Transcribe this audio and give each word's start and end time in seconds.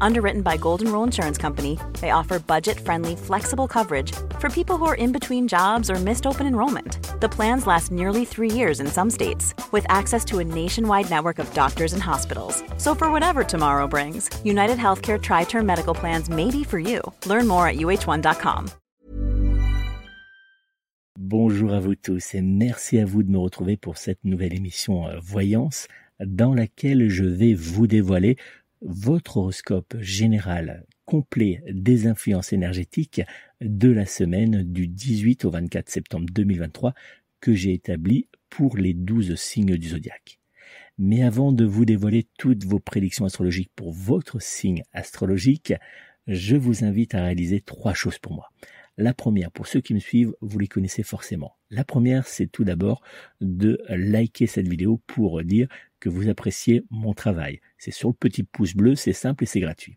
Underwritten 0.00 0.42
by 0.42 0.56
Golden 0.56 0.92
Rule 0.92 1.02
Insurance 1.02 1.38
Company, 1.38 1.78
they 2.00 2.10
offer 2.10 2.38
budget 2.38 2.78
friendly, 2.78 3.16
flexible 3.16 3.66
coverage 3.66 4.12
for 4.38 4.48
people 4.48 4.76
who 4.76 4.84
are 4.86 4.94
in 4.94 5.12
between 5.12 5.48
jobs 5.48 5.90
or 5.90 5.96
missed 5.96 6.26
open 6.26 6.46
enrollment. 6.46 7.20
The 7.20 7.28
plans 7.28 7.66
last 7.66 7.90
nearly 7.90 8.24
three 8.24 8.50
years 8.50 8.80
in 8.80 8.86
some 8.86 9.10
states, 9.10 9.52
with 9.72 9.86
access 9.88 10.24
to 10.26 10.38
a 10.38 10.44
nationwide 10.44 11.10
network 11.10 11.38
of 11.38 11.52
doctors 11.54 11.92
and 11.92 12.02
hospitals. 12.02 12.62
So, 12.78 12.94
for 12.94 13.10
whatever 13.10 13.44
tomorrow 13.44 13.88
brings, 13.88 14.30
United 14.44 14.78
Healthcare 14.78 15.20
Tri 15.20 15.44
Term 15.44 15.66
Medical 15.66 15.94
Plans 15.94 16.28
may 16.28 16.50
be 16.50 16.64
for 16.64 16.78
you. 16.78 17.00
Learn 17.26 17.46
more 17.46 17.68
at 17.68 17.76
uh1.com. 17.76 18.70
Bonjour 21.16 21.72
à 21.72 21.78
vous 21.78 21.94
tous 21.94 22.34
et 22.34 22.42
merci 22.42 22.98
à 22.98 23.04
vous 23.04 23.22
de 23.22 23.30
me 23.30 23.38
retrouver 23.38 23.76
pour 23.76 23.98
cette 23.98 24.24
nouvelle 24.24 24.52
émission 24.52 25.06
euh, 25.06 25.18
Voyance 25.22 25.86
dans 26.20 26.52
laquelle 26.54 27.08
je 27.08 27.24
vais 27.24 27.54
vous 27.54 27.86
dévoiler 27.86 28.36
votre 28.82 29.38
horoscope 29.38 29.96
général 30.00 30.84
complet 31.04 31.62
des 31.70 32.06
influences 32.06 32.52
énergétiques 32.52 33.22
de 33.60 33.90
la 33.90 34.06
semaine 34.06 34.62
du 34.62 34.88
18 34.88 35.44
au 35.44 35.50
24 35.50 35.88
septembre 35.88 36.26
2023 36.32 36.94
que 37.40 37.54
j'ai 37.54 37.72
établi 37.72 38.28
pour 38.50 38.76
les 38.76 38.94
12 38.94 39.34
signes 39.34 39.76
du 39.76 39.88
zodiaque. 39.88 40.38
Mais 40.96 41.22
avant 41.22 41.52
de 41.52 41.64
vous 41.64 41.84
dévoiler 41.84 42.26
toutes 42.38 42.64
vos 42.64 42.78
prédictions 42.78 43.24
astrologiques 43.24 43.72
pour 43.74 43.92
votre 43.92 44.40
signe 44.40 44.82
astrologique, 44.92 45.74
je 46.26 46.56
vous 46.56 46.84
invite 46.84 47.14
à 47.14 47.22
réaliser 47.22 47.60
trois 47.60 47.94
choses 47.94 48.18
pour 48.18 48.32
moi. 48.32 48.50
La 48.96 49.12
première, 49.12 49.50
pour 49.50 49.66
ceux 49.66 49.80
qui 49.80 49.92
me 49.92 49.98
suivent, 49.98 50.34
vous 50.40 50.58
les 50.58 50.68
connaissez 50.68 51.02
forcément. 51.02 51.56
La 51.68 51.84
première, 51.84 52.28
c'est 52.28 52.46
tout 52.46 52.62
d'abord 52.62 53.02
de 53.40 53.80
liker 53.88 54.46
cette 54.46 54.68
vidéo 54.68 55.00
pour 55.08 55.42
dire 55.42 55.66
que 56.04 56.10
vous 56.10 56.28
appréciez 56.28 56.84
mon 56.90 57.14
travail. 57.14 57.62
C'est 57.78 57.90
sur 57.90 58.10
le 58.10 58.14
petit 58.14 58.42
pouce 58.42 58.74
bleu, 58.74 58.94
c'est 58.94 59.14
simple 59.14 59.44
et 59.44 59.46
c'est 59.46 59.60
gratuit. 59.60 59.96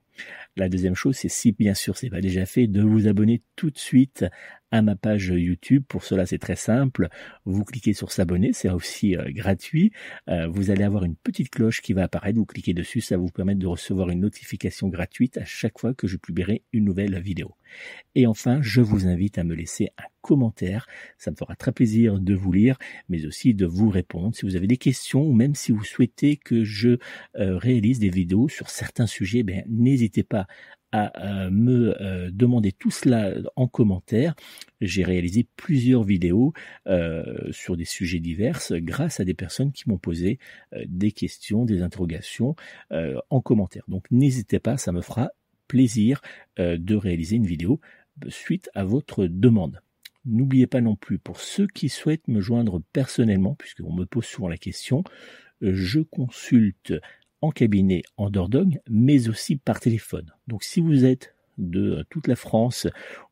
La 0.56 0.70
deuxième 0.70 0.96
chose, 0.96 1.18
c'est 1.18 1.28
si 1.28 1.52
bien 1.52 1.74
sûr 1.74 1.98
c'est 1.98 2.10
pas 2.10 2.22
déjà 2.22 2.46
fait, 2.46 2.68
de 2.68 2.82
vous 2.82 3.10
abonner 3.10 3.42
tout 3.58 3.70
de 3.70 3.78
suite 3.78 4.26
à 4.72 4.82
ma 4.82 4.96
page 4.96 5.28
YouTube. 5.28 5.84
Pour 5.88 6.04
cela, 6.04 6.26
c'est 6.26 6.40
très 6.40 6.56
simple. 6.56 7.10
Vous 7.46 7.64
cliquez 7.64 7.94
sur 7.94 8.12
s'abonner, 8.12 8.52
c'est 8.54 8.70
aussi 8.70 9.16
euh, 9.16 9.26
gratuit. 9.30 9.92
Euh, 10.30 10.48
vous 10.48 10.72
allez 10.72 10.84
avoir 10.84 11.04
une 11.04 11.16
petite 11.16 11.50
cloche 11.50 11.82
qui 11.82 11.94
va 11.94 12.04
apparaître. 12.04 12.38
Vous 12.38 12.46
cliquez 12.46 12.74
dessus, 12.74 13.02
ça 13.02 13.16
va 13.16 13.22
vous 13.22 13.30
permettre 13.30 13.60
de 13.60 13.68
recevoir 13.68 14.10
une 14.10 14.22
notification 14.22 14.88
gratuite 14.88 15.38
à 15.38 15.46
chaque 15.46 15.80
fois 15.80 15.94
que 15.94 16.08
je 16.08 16.18
publierai 16.18 16.64
une 16.74 16.86
nouvelle 16.86 17.20
vidéo. 17.22 17.56
Et 18.16 18.28
enfin, 18.28 18.62
je 18.62 18.82
vous 18.82 19.08
invite 19.08 19.38
à 19.38 19.44
me 19.44 19.54
laisser 19.54 19.90
un 19.98 20.08
commentaire. 20.22 20.88
Ça 21.18 21.32
me 21.32 21.36
fera 21.36 21.56
très 21.56 21.72
plaisir 21.72 22.20
de 22.20 22.34
vous 22.34 22.52
lire, 22.52 22.78
mais 23.10 23.26
aussi 23.26 23.54
de 23.54 23.66
vous 23.66 23.90
répondre. 23.90 24.36
Si 24.36 24.46
vous 24.46 24.56
avez 24.56 24.68
des 24.68 24.78
questions 24.78 25.22
ou 25.22 25.34
même 25.34 25.56
si 25.56 25.72
vous 25.72 25.84
souhaitez 25.84 25.97
que 26.06 26.64
je 26.64 26.98
euh, 27.38 27.58
réalise 27.58 28.00
des 28.00 28.10
vidéos 28.10 28.48
sur 28.50 28.70
certains 28.70 29.08
sujets, 29.08 29.44
ben, 29.44 29.64
n'hésitez 29.68 30.24
pas 30.24 30.48
à 30.92 31.46
euh, 31.46 31.50
me 31.50 32.02
euh, 32.02 32.30
demander 32.32 32.72
tout 32.72 32.92
cela 32.92 33.34
en 33.56 33.68
commentaire. 33.68 34.36
J'ai 34.80 35.04
réalisé 35.04 35.48
plusieurs 35.56 36.04
vidéos 36.04 36.54
sur 37.52 37.76
des 37.76 37.86
sujets 37.86 38.20
divers 38.20 38.62
grâce 38.72 39.20
à 39.20 39.26
des 39.26 39.34
personnes 39.34 39.72
qui 39.72 39.90
m'ont 39.90 39.98
posé 39.98 40.40
des 40.86 41.12
questions, 41.12 41.66
des 41.66 41.82
interrogations 41.82 42.56
en 42.92 43.42
commentaire. 43.42 43.84
Donc 43.88 44.06
n'hésitez 44.12 44.60
pas, 44.60 44.78
ça 44.78 44.92
me 44.92 45.02
fera 45.02 45.32
plaisir 45.68 46.22
de 46.58 46.96
réaliser 46.96 47.38
une 47.38 47.48
vidéo 47.48 47.82
suite 48.30 48.70
à 48.76 48.84
votre 48.84 49.26
demande. 49.26 49.82
N'oubliez 50.28 50.68
pas 50.68 50.82
non 50.82 50.98
plus, 50.98 51.20
pour 51.20 51.40
ceux 51.40 51.68
qui 51.68 51.88
souhaitent 51.88 52.28
me 52.28 52.42
joindre 52.42 52.82
personnellement, 52.92 53.56
puisqu'on 53.56 53.94
me 53.94 54.06
pose 54.06 54.26
souvent 54.26 54.50
la 54.50 54.58
question, 54.58 55.06
je 55.62 56.00
consulte 56.00 56.94
en 57.42 57.52
cabinet 57.52 58.04
en 58.18 58.30
Dordogne, 58.30 58.80
mais 58.90 59.30
aussi 59.30 59.56
par 59.58 59.80
téléphone. 59.80 60.34
Donc 60.48 60.64
si 60.64 60.82
vous 60.82 61.06
êtes 61.06 61.34
de 61.58 62.06
toute 62.10 62.28
la 62.28 62.36
France 62.36 62.88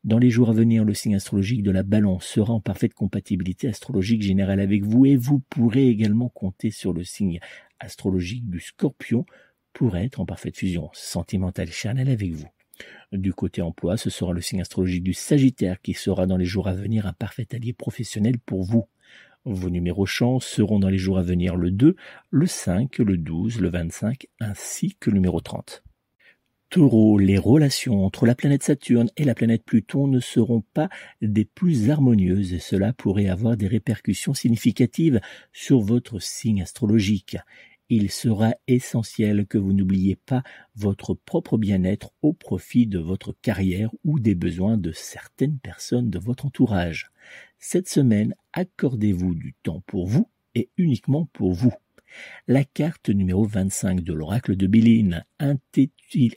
Dans 0.05 0.19
les 0.19 0.31
jours 0.31 0.51
à 0.51 0.53
venir, 0.53 0.85
le 0.85 0.95
signe 0.95 1.17
astrologique 1.17 1.65
de 1.65 1.73
la 1.73 1.83
balance 1.83 2.25
sera 2.25 2.53
en 2.53 2.61
parfaite 2.61 2.95
compatibilité 2.95 3.67
astrologique 3.67 4.23
générale 4.23 4.61
avec 4.61 4.85
vous 4.85 5.05
et 5.05 5.17
vous 5.17 5.41
pourrez 5.41 5.89
également 5.89 6.29
compter 6.29 6.71
sur 6.71 6.93
le 6.93 7.03
signe 7.03 7.41
astrologique 7.81 8.49
du 8.49 8.61
scorpion 8.61 9.27
pour 9.73 9.97
être 9.97 10.21
en 10.21 10.27
parfaite 10.27 10.57
fusion 10.57 10.91
sentimentale 10.93 11.71
et 11.71 11.73
charnelle 11.73 12.09
avec 12.09 12.31
vous. 12.31 12.49
Du 13.13 13.33
côté 13.33 13.63
emploi, 13.63 13.97
ce 13.97 14.11
sera 14.11 14.33
le 14.33 14.41
signe 14.41 14.61
astrologique 14.61 15.03
du 15.03 15.15
Sagittaire 15.15 15.81
qui 15.81 15.95
sera 15.95 16.27
dans 16.27 16.37
les 16.37 16.45
jours 16.45 16.69
à 16.69 16.75
venir 16.75 17.07
un 17.07 17.13
parfait 17.13 17.49
allié 17.53 17.73
professionnel 17.73 18.39
pour 18.39 18.63
vous. 18.63 18.87
Vos 19.45 19.71
numéros 19.71 20.07
chance 20.07 20.45
seront 20.45 20.79
dans 20.79 20.91
les 20.91 20.99
jours 20.99 21.19
à 21.19 21.23
venir 21.23 21.57
le 21.57 21.71
2, 21.71 21.97
le 22.31 22.47
5, 22.47 22.99
le 22.99 23.17
12, 23.17 23.61
le 23.61 23.71
25 23.71 24.27
ainsi 24.39 24.97
que 25.01 25.11
le 25.11 25.15
numéro 25.15 25.41
30. 25.41 25.83
Taureau, 26.71 27.19
les 27.19 27.37
relations 27.37 28.05
entre 28.05 28.27
la 28.27 28.37
planète 28.37 28.63
Saturne 28.63 29.11
et 29.17 29.25
la 29.25 29.35
planète 29.35 29.65
Pluton 29.65 30.07
ne 30.07 30.21
seront 30.21 30.63
pas 30.73 30.89
des 31.21 31.45
plus 31.45 31.91
harmonieuses 31.91 32.53
et 32.53 32.61
cela 32.61 32.93
pourrait 32.93 33.29
avoir 33.29 33.57
des 33.57 33.67
répercussions 33.67 34.35
significatives 34.35 35.21
sur 35.53 35.81
votre 35.81 36.21
signe 36.21 36.63
astrologique. 36.63 37.39
Il 37.91 38.11
sera 38.11 38.55
essentiel 38.69 39.47
que 39.47 39.59
vous 39.59 39.73
n'oubliez 39.73 40.15
pas 40.15 40.45
votre 40.77 41.13
propre 41.13 41.59
bien-être 41.59 42.13
au 42.23 42.33
profit 42.33 42.87
de 42.87 43.01
votre 43.01 43.35
carrière 43.43 43.91
ou 44.05 44.21
des 44.21 44.37
besoins 44.37 44.79
de 44.79 44.93
certaines 44.93 45.59
personnes 45.59 46.09
de 46.09 46.21
votre 46.21 46.47
entourage. 46.47 47.11
Cette 47.59 47.89
semaine, 47.89 48.35
accordez-vous 48.53 49.35
du 49.35 49.55
temps 49.65 49.83
pour 49.87 50.07
vous 50.07 50.29
et 50.55 50.71
uniquement 50.77 51.29
pour 51.33 51.53
vous. 51.53 51.73
La 52.47 52.65
carte 52.65 53.09
numéro 53.09 53.45
25 53.45 54.03
de 54.03 54.13
l'oracle 54.13 54.57
de 54.57 54.67
Béline, 54.69 55.25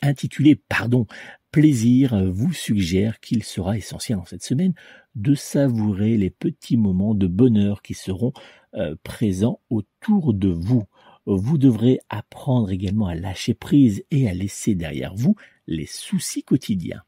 intitulée 0.01 0.55
Pardon, 0.55 1.05
Plaisir, 1.53 2.31
vous 2.31 2.51
suggère 2.51 3.19
qu'il 3.19 3.43
sera 3.43 3.77
essentiel 3.77 4.17
en 4.17 4.25
cette 4.25 4.41
semaine 4.41 4.73
de 5.13 5.35
savourer 5.35 6.17
les 6.17 6.31
petits 6.31 6.77
moments 6.77 7.13
de 7.13 7.27
bonheur 7.27 7.83
qui 7.83 7.93
seront 7.93 8.33
euh, 8.73 8.95
présents 9.03 9.59
autour 9.69 10.33
de 10.33 10.47
vous. 10.47 10.85
Vous 11.25 11.57
devrez 11.57 11.99
apprendre 12.09 12.71
également 12.71 13.07
à 13.07 13.15
lâcher 13.15 13.53
prise 13.53 14.03
et 14.11 14.27
à 14.27 14.33
laisser 14.33 14.75
derrière 14.75 15.15
vous 15.15 15.35
les 15.67 15.85
soucis 15.85 16.43
quotidiens. 16.43 17.03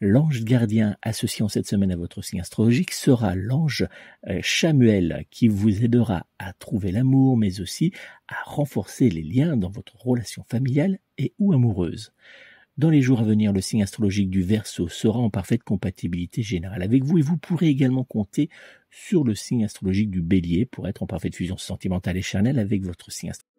L'ange 0.00 0.44
gardien 0.44 0.96
associé 1.02 1.42
en 1.44 1.48
cette 1.48 1.66
semaine 1.66 1.90
à 1.90 1.96
votre 1.96 2.22
signe 2.22 2.40
astrologique 2.40 2.92
sera 2.92 3.34
l'ange 3.34 3.86
euh, 4.28 4.38
Chamuel 4.42 5.24
qui 5.30 5.48
vous 5.48 5.84
aidera 5.84 6.26
à 6.38 6.52
trouver 6.52 6.92
l'amour 6.92 7.36
mais 7.36 7.60
aussi 7.60 7.92
à 8.28 8.36
renforcer 8.44 9.08
les 9.08 9.22
liens 9.22 9.56
dans 9.56 9.70
votre 9.70 9.96
relation 9.96 10.44
familiale 10.48 10.98
et 11.18 11.34
ou 11.38 11.52
amoureuse. 11.52 12.12
Dans 12.78 12.90
les 12.90 13.00
jours 13.00 13.20
à 13.20 13.24
venir, 13.24 13.54
le 13.54 13.62
signe 13.62 13.82
astrologique 13.82 14.28
du 14.28 14.42
Verseau 14.42 14.88
sera 14.88 15.18
en 15.18 15.30
parfaite 15.30 15.62
compatibilité 15.62 16.42
générale 16.42 16.82
avec 16.82 17.04
vous 17.04 17.16
et 17.16 17.22
vous 17.22 17.38
pourrez 17.38 17.68
également 17.68 18.04
compter 18.04 18.50
sur 18.90 19.24
le 19.24 19.34
signe 19.34 19.64
astrologique 19.64 20.10
du 20.10 20.20
Bélier 20.20 20.66
pour 20.66 20.86
être 20.86 21.02
en 21.02 21.06
parfaite 21.06 21.34
fusion 21.34 21.56
sentimentale 21.56 22.18
et 22.18 22.22
charnelle 22.22 22.58
avec 22.58 22.84
votre 22.84 23.10
signe 23.10 23.30
astrologique. 23.30 23.56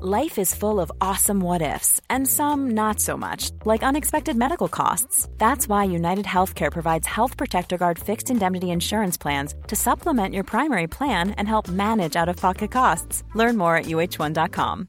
Life 0.00 0.38
is 0.38 0.54
full 0.54 0.80
of 0.80 0.90
awesome 1.00 1.40
what 1.40 1.60
ifs 1.60 2.00
and 2.08 2.24
some 2.26 2.72
not 2.72 3.00
so 3.00 3.16
much, 3.16 3.50
like 3.64 3.84
unexpected 3.84 4.36
medical 4.36 4.68
costs. 4.68 5.28
That's 5.38 5.68
why 5.68 5.84
United 5.84 6.24
Healthcare 6.24 6.72
provides 6.72 7.06
Health 7.06 7.36
Protector 7.36 7.78
Guard 7.78 7.98
fixed 8.00 8.28
indemnity 8.28 8.70
insurance 8.70 9.16
plans 9.16 9.54
to 9.68 9.76
supplement 9.76 10.34
your 10.34 10.44
primary 10.44 10.88
plan 10.88 11.30
and 11.38 11.46
help 11.46 11.68
manage 11.68 12.16
out-of-pocket 12.16 12.72
costs. 12.72 13.22
Learn 13.34 13.56
more 13.56 13.76
at 13.76 13.86
uh1.com. 13.86 14.88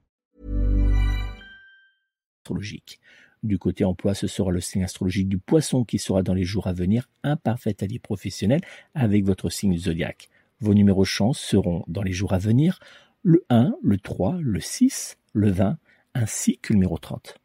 Du 3.43 3.57
côté 3.57 3.83
emploi, 3.83 4.13
ce 4.13 4.27
sera 4.27 4.51
le 4.51 4.61
signe 4.61 4.83
astrologique 4.83 5.27
du 5.27 5.39
poisson 5.39 5.83
qui 5.83 5.97
sera 5.97 6.21
dans 6.21 6.33
les 6.33 6.43
jours 6.43 6.67
à 6.67 6.73
venir 6.73 7.09
un 7.23 7.35
parfait 7.35 7.75
allié 7.81 7.97
professionnel 7.97 8.61
avec 8.93 9.25
votre 9.25 9.49
signe 9.49 9.77
zodiaque. 9.77 10.29
Vos 10.59 10.75
numéros 10.75 11.05
chance 11.05 11.39
seront 11.39 11.83
dans 11.87 12.03
les 12.03 12.11
jours 12.11 12.33
à 12.33 12.37
venir 12.37 12.79
le 13.23 13.43
1, 13.49 13.73
le 13.81 13.97
3, 13.97 14.37
le 14.41 14.59
6, 14.59 15.17
le 15.33 15.49
20 15.49 15.77
ainsi 16.13 16.59
que 16.59 16.73
le 16.73 16.77
numéro 16.77 16.97
30. 16.97 17.37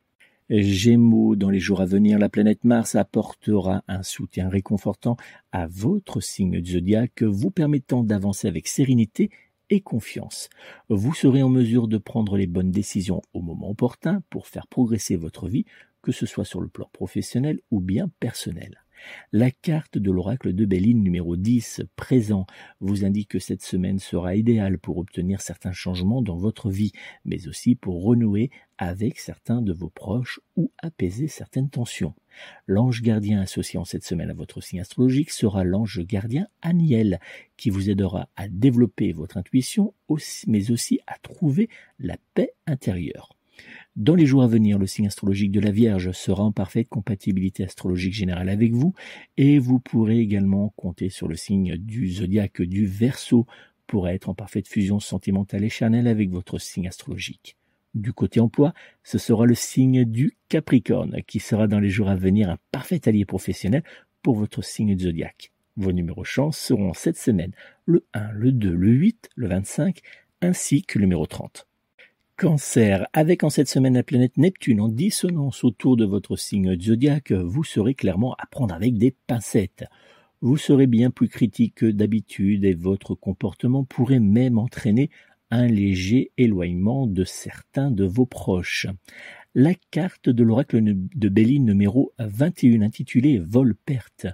Gémeaux, 0.48 1.34
dans 1.34 1.50
les 1.50 1.58
jours 1.58 1.81
à 1.81 1.87
venir, 1.87 2.19
la 2.19 2.28
planète 2.28 2.62
Mars 2.62 2.94
apportera 2.94 3.82
un 3.88 4.02
soutien 4.02 4.49
réconfortant 4.49 5.16
à 5.50 5.66
votre 5.66 6.20
signe 6.20 6.64
zodiaque, 6.64 7.22
vous 7.22 7.50
permettant 7.50 8.04
d'avancer 8.04 8.46
avec 8.46 8.69
sérénité 8.69 9.31
et 9.70 9.80
confiance. 9.80 10.48
Vous 10.88 11.14
serez 11.14 11.42
en 11.42 11.48
mesure 11.48 11.88
de 11.88 11.98
prendre 11.98 12.36
les 12.36 12.46
bonnes 12.46 12.70
décisions 12.70 13.22
au 13.32 13.42
moment 13.42 13.70
opportun 13.70 14.22
pour 14.30 14.46
faire 14.46 14.66
progresser 14.66 15.16
votre 15.16 15.48
vie, 15.48 15.64
que 16.02 16.12
ce 16.12 16.26
soit 16.26 16.44
sur 16.44 16.60
le 16.60 16.68
plan 16.68 16.88
professionnel 16.92 17.60
ou 17.70 17.80
bien 17.80 18.08
personnel. 18.20 18.86
La 19.32 19.50
carte 19.50 19.98
de 19.98 20.10
l'oracle 20.10 20.52
de 20.52 20.64
Béline 20.64 21.02
numéro 21.02 21.37
10 21.37 21.82
présent 21.96 22.46
vous 22.81 23.04
indique 23.04 23.31
que 23.31 23.38
cette 23.38 23.62
semaine 23.62 23.98
sera 23.98 24.37
idéale 24.37 24.78
pour 24.78 24.98
obtenir 24.98 25.40
certains 25.40 25.72
changements 25.72 26.22
dans 26.22 26.37
votre 26.37 26.70
vie, 26.70 26.93
mais 27.25 27.48
aussi 27.48 27.75
pour 27.75 28.02
renouer 28.02 28.50
avec 28.78 29.19
certains 29.19 29.62
de 29.62 29.72
vos 29.72 29.88
proches 29.88 30.40
ou 30.56 30.70
apaiser 30.78 31.28
certaines 31.28 31.70
tensions. 31.70 32.14
L'ange 32.66 33.02
gardien 33.02 33.40
associé 33.40 33.78
en 33.78 33.84
cette 33.84 34.04
semaine 34.04 34.31
à 34.31 34.34
votre 34.34 34.60
signe 34.60 34.81
astrologique 34.81 35.31
sera 35.31 35.64
l'ange 35.64 36.00
gardien 36.00 36.46
Aniel, 36.62 37.20
qui 37.56 37.70
vous 37.70 37.90
aidera 37.90 38.28
à 38.37 38.49
développer 38.49 39.12
votre 39.12 39.37
intuition, 39.37 39.94
mais 40.46 40.70
aussi 40.70 41.00
à 41.06 41.19
trouver 41.19 41.69
la 41.99 42.16
paix 42.34 42.52
intérieure. 42.66 43.36
Dans 43.96 44.14
les 44.14 44.26
jours 44.26 44.43
à 44.43 44.46
venir, 44.46 44.78
le 44.78 44.87
signe 44.87 45.06
astrologique 45.06 45.52
de 45.52 45.60
la 45.60 45.70
Vierge 45.70 46.12
sera 46.12 46.43
en 46.43 46.52
parfaite 46.52 46.90
compatibilité 46.90 47.64
astrologique 47.64 48.12
générale 48.12 48.50
avec 48.50 48.75
vous 48.75 48.93
et 49.38 49.58
vous 49.58 49.81
pourrez 49.81 50.19
également 50.19 50.75
compter 50.76 51.08
sur 51.08 51.28
le 51.28 51.34
signe 51.34 51.78
du 51.78 52.10
zodiaque 52.10 52.60
du 52.60 52.84
Verseau 52.84 53.46
pour 53.87 54.06
être 54.06 54.28
en 54.28 54.34
parfaite 54.34 54.69
fusion 54.69 55.00
sentimentale 55.00 55.64
et 55.64 55.70
charnelle 55.70 56.08
avec 56.08 56.28
votre 56.28 56.58
signe 56.58 56.88
astrologique. 56.88 57.56
Du 57.94 58.12
côté 58.12 58.38
emploi, 58.38 58.75
ce 59.02 59.16
sera 59.16 59.46
le 59.46 59.54
signe 59.54 60.04
du 60.04 60.37
Capricorne 60.50 61.22
qui 61.26 61.40
sera 61.40 61.66
dans 61.66 61.81
les 61.81 61.88
jours 61.88 62.10
à 62.10 62.16
venir 62.16 62.50
un 62.50 62.58
parfait 62.72 63.09
allié 63.09 63.25
professionnel 63.25 63.82
pour 64.21 64.37
votre 64.37 64.62
signe 64.62 64.94
de 64.94 65.04
zodiaque. 65.04 65.52
Vos 65.76 65.92
numéros 65.92 66.25
chance 66.25 66.59
seront 66.59 66.92
cette 66.92 67.16
semaine 67.16 67.52
le 67.87 68.04
1, 68.12 68.32
le 68.32 68.52
2, 68.52 68.75
le 68.75 68.90
8, 68.90 69.30
le 69.37 69.49
25 69.49 70.00
ainsi 70.42 70.82
que 70.82 70.99
le 70.99 71.06
numéro 71.06 71.25
30. 71.25 71.66
Cancer, 72.38 73.07
avec 73.14 73.45
en 73.45 73.49
cette 73.49 73.69
semaine 73.69 73.95
la 73.95 74.02
planète 74.02 74.37
Neptune 74.37 74.83
en 74.83 74.88
dissonance 74.88 75.64
autour 75.64 75.97
de 75.97 76.05
votre 76.05 76.37
signe 76.37 76.78
zodiaque, 76.78 77.33
vous 77.33 77.64
serez 77.64 77.95
clairement 77.95 78.35
à 78.35 78.45
prendre 78.45 78.75
avec 78.75 78.99
des 78.99 79.14
pincettes. 79.26 79.87
Vous 80.43 80.59
serez 80.59 80.87
bien 80.87 81.11
plus 81.11 81.28
critique 81.28 81.76
que 81.76 81.87
d'habitude 81.87 82.66
et 82.66 82.75
votre 82.75 83.14
comportement 83.14 83.85
pourrait 83.85 84.21
même 84.21 84.59
entraîner 84.59 85.09
un 85.50 85.66
léger 85.66 86.31
éloignement 86.37 87.07
de 87.07 87.25
certains 87.25 87.90
de 87.90 88.05
vos 88.05 88.26
proches. 88.26 88.87
La 89.55 89.73
carte 89.90 90.28
de 90.28 90.45
l'oracle 90.45 90.83
de 90.85 91.28
Béline 91.31 91.64
numéro 91.64 92.12
21 92.19 92.83
intitulée 92.83 93.38
Vol-perte 93.38 94.26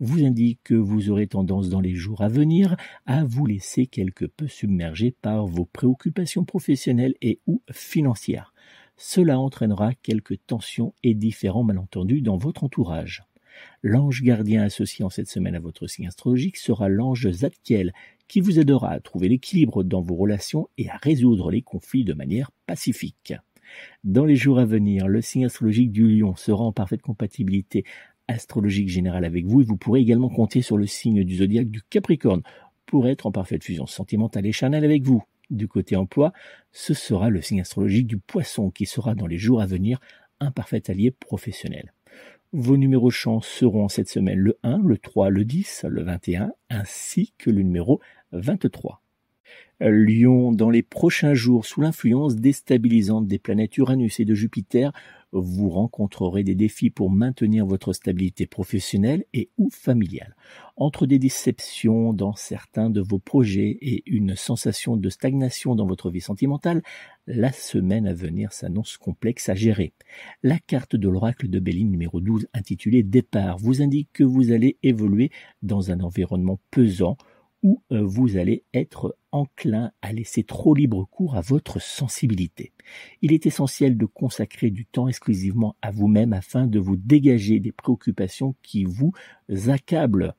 vous 0.00 0.24
indique 0.24 0.60
que 0.64 0.74
vous 0.74 1.10
aurez 1.10 1.26
tendance 1.26 1.68
dans 1.68 1.80
les 1.80 1.94
jours 1.94 2.22
à 2.22 2.28
venir 2.28 2.76
à 3.06 3.24
vous 3.24 3.46
laisser 3.46 3.86
quelque 3.86 4.24
peu 4.24 4.46
submerger 4.48 5.14
par 5.22 5.46
vos 5.46 5.64
préoccupations 5.64 6.44
professionnelles 6.44 7.14
et 7.22 7.40
ou 7.46 7.62
financières. 7.70 8.52
Cela 8.96 9.38
entraînera 9.38 9.94
quelques 9.94 10.38
tensions 10.46 10.94
et 11.02 11.14
différents 11.14 11.64
malentendus 11.64 12.22
dans 12.22 12.36
votre 12.36 12.64
entourage. 12.64 13.24
L'ange 13.82 14.22
gardien 14.22 14.62
associé 14.62 15.04
en 15.04 15.10
cette 15.10 15.28
semaine 15.28 15.54
à 15.54 15.60
votre 15.60 15.86
signe 15.86 16.08
astrologique 16.08 16.56
sera 16.56 16.88
l'ange 16.88 17.30
Zadkiel, 17.30 17.92
qui 18.28 18.40
vous 18.40 18.58
aidera 18.58 18.90
à 18.90 19.00
trouver 19.00 19.28
l'équilibre 19.28 19.82
dans 19.82 20.02
vos 20.02 20.16
relations 20.16 20.68
et 20.76 20.90
à 20.90 20.96
résoudre 20.96 21.50
les 21.50 21.62
conflits 21.62 22.04
de 22.04 22.14
manière 22.14 22.50
pacifique. 22.66 23.34
Dans 24.04 24.24
les 24.24 24.36
jours 24.36 24.58
à 24.58 24.64
venir, 24.64 25.08
le 25.08 25.20
signe 25.20 25.46
astrologique 25.46 25.90
du 25.90 26.08
lion 26.08 26.36
sera 26.36 26.64
en 26.64 26.72
parfaite 26.72 27.02
compatibilité 27.02 27.84
astrologique 28.28 28.88
générale 28.88 29.24
avec 29.24 29.46
vous 29.46 29.60
et 29.62 29.64
vous 29.64 29.76
pourrez 29.76 30.00
également 30.00 30.28
compter 30.28 30.62
sur 30.62 30.76
le 30.76 30.86
signe 30.86 31.24
du 31.24 31.36
zodiaque 31.36 31.70
du 31.70 31.82
Capricorne 31.82 32.42
pour 32.86 33.08
être 33.08 33.26
en 33.26 33.32
parfaite 33.32 33.64
fusion 33.64 33.86
sentimentale 33.86 34.46
et 34.46 34.52
charnelle 34.52 34.84
avec 34.84 35.02
vous. 35.02 35.22
Du 35.50 35.68
côté 35.68 35.96
emploi, 35.96 36.32
ce 36.72 36.94
sera 36.94 37.30
le 37.30 37.40
signe 37.40 37.60
astrologique 37.60 38.06
du 38.06 38.18
Poisson 38.18 38.70
qui 38.70 38.86
sera 38.86 39.14
dans 39.14 39.26
les 39.26 39.38
jours 39.38 39.60
à 39.60 39.66
venir 39.66 40.00
un 40.40 40.50
parfait 40.50 40.90
allié 40.90 41.10
professionnel. 41.10 41.92
Vos 42.52 42.76
numéros 42.76 43.10
chance 43.10 43.46
seront 43.46 43.88
cette 43.88 44.08
semaine 44.08 44.38
le 44.38 44.58
1, 44.62 44.78
le 44.78 44.98
3, 44.98 45.30
le 45.30 45.44
10, 45.44 45.84
le 45.88 46.02
21 46.02 46.52
ainsi 46.70 47.32
que 47.38 47.50
le 47.50 47.62
numéro 47.62 48.00
23. 48.32 49.02
Lion, 49.80 50.52
dans 50.52 50.70
les 50.70 50.82
prochains 50.82 51.34
jours, 51.34 51.66
sous 51.66 51.82
l'influence 51.82 52.36
déstabilisante 52.36 53.26
des 53.26 53.38
planètes 53.38 53.76
Uranus 53.76 54.20
et 54.20 54.24
de 54.24 54.34
Jupiter, 54.34 54.90
vous 55.32 55.68
rencontrerez 55.68 56.44
des 56.44 56.54
défis 56.54 56.88
pour 56.88 57.10
maintenir 57.10 57.66
votre 57.66 57.92
stabilité 57.92 58.46
professionnelle 58.46 59.26
et 59.34 59.50
ou 59.58 59.68
familiale. 59.68 60.34
Entre 60.76 61.06
des 61.06 61.18
déceptions 61.18 62.14
dans 62.14 62.34
certains 62.34 62.88
de 62.88 63.02
vos 63.02 63.18
projets 63.18 63.76
et 63.82 64.02
une 64.06 64.34
sensation 64.34 64.96
de 64.96 65.10
stagnation 65.10 65.74
dans 65.74 65.86
votre 65.86 66.10
vie 66.10 66.22
sentimentale, 66.22 66.82
la 67.26 67.52
semaine 67.52 68.06
à 68.06 68.14
venir 68.14 68.54
s'annonce 68.54 68.96
complexe 68.96 69.50
à 69.50 69.54
gérer. 69.54 69.92
La 70.42 70.58
carte 70.58 70.96
de 70.96 71.08
l'oracle 71.08 71.50
de 71.50 71.58
Béline 71.58 71.90
numéro 71.90 72.20
12 72.20 72.48
intitulée 72.54 73.02
Départ 73.02 73.58
vous 73.58 73.82
indique 73.82 74.08
que 74.14 74.24
vous 74.24 74.52
allez 74.52 74.78
évoluer 74.82 75.30
dans 75.60 75.90
un 75.90 76.00
environnement 76.00 76.60
pesant 76.70 77.18
euh, 77.92 78.02
vous 78.02 78.36
allez 78.36 78.64
être 78.74 79.16
enclin 79.32 79.92
à 80.02 80.12
laisser 80.12 80.44
trop 80.44 80.74
libre 80.74 81.06
cours 81.10 81.36
à 81.36 81.40
votre 81.40 81.80
sensibilité. 81.80 82.72
Il 83.22 83.32
est 83.32 83.46
essentiel 83.46 83.96
de 83.96 84.06
consacrer 84.06 84.70
du 84.70 84.86
temps 84.86 85.08
exclusivement 85.08 85.76
à 85.82 85.90
vous-même 85.90 86.32
afin 86.32 86.66
de 86.66 86.78
vous 86.78 86.96
dégager 86.96 87.60
des 87.60 87.72
préoccupations 87.72 88.54
qui 88.62 88.84
vous 88.84 89.12
accablent. 89.68 90.34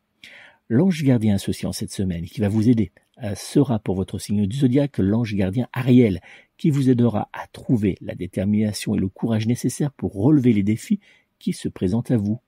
L'ange 0.69 1.03
gardien 1.03 1.35
associé 1.35 1.67
en 1.67 1.71
cette 1.71 1.91
semaine 1.91 2.25
qui 2.25 2.41
va 2.41 2.49
vous 2.49 2.69
aider 2.69 2.91
euh, 3.23 3.35
sera 3.35 3.79
pour 3.79 3.95
votre 3.95 4.19
signe 4.19 4.45
du 4.45 4.57
zodiaque 4.57 4.97
l'ange 4.97 5.33
gardien 5.33 5.67
Ariel 5.73 6.21
qui 6.57 6.69
vous 6.69 6.89
aidera 6.89 7.29
à 7.33 7.47
trouver 7.47 7.97
la 8.01 8.15
détermination 8.15 8.95
et 8.95 8.99
le 8.99 9.07
courage 9.07 9.47
nécessaires 9.47 9.91
pour 9.91 10.13
relever 10.13 10.53
les 10.53 10.63
défis 10.63 10.99
qui 11.39 11.53
se 11.53 11.69
présentent 11.69 12.11
à 12.11 12.17
vous. 12.17 12.39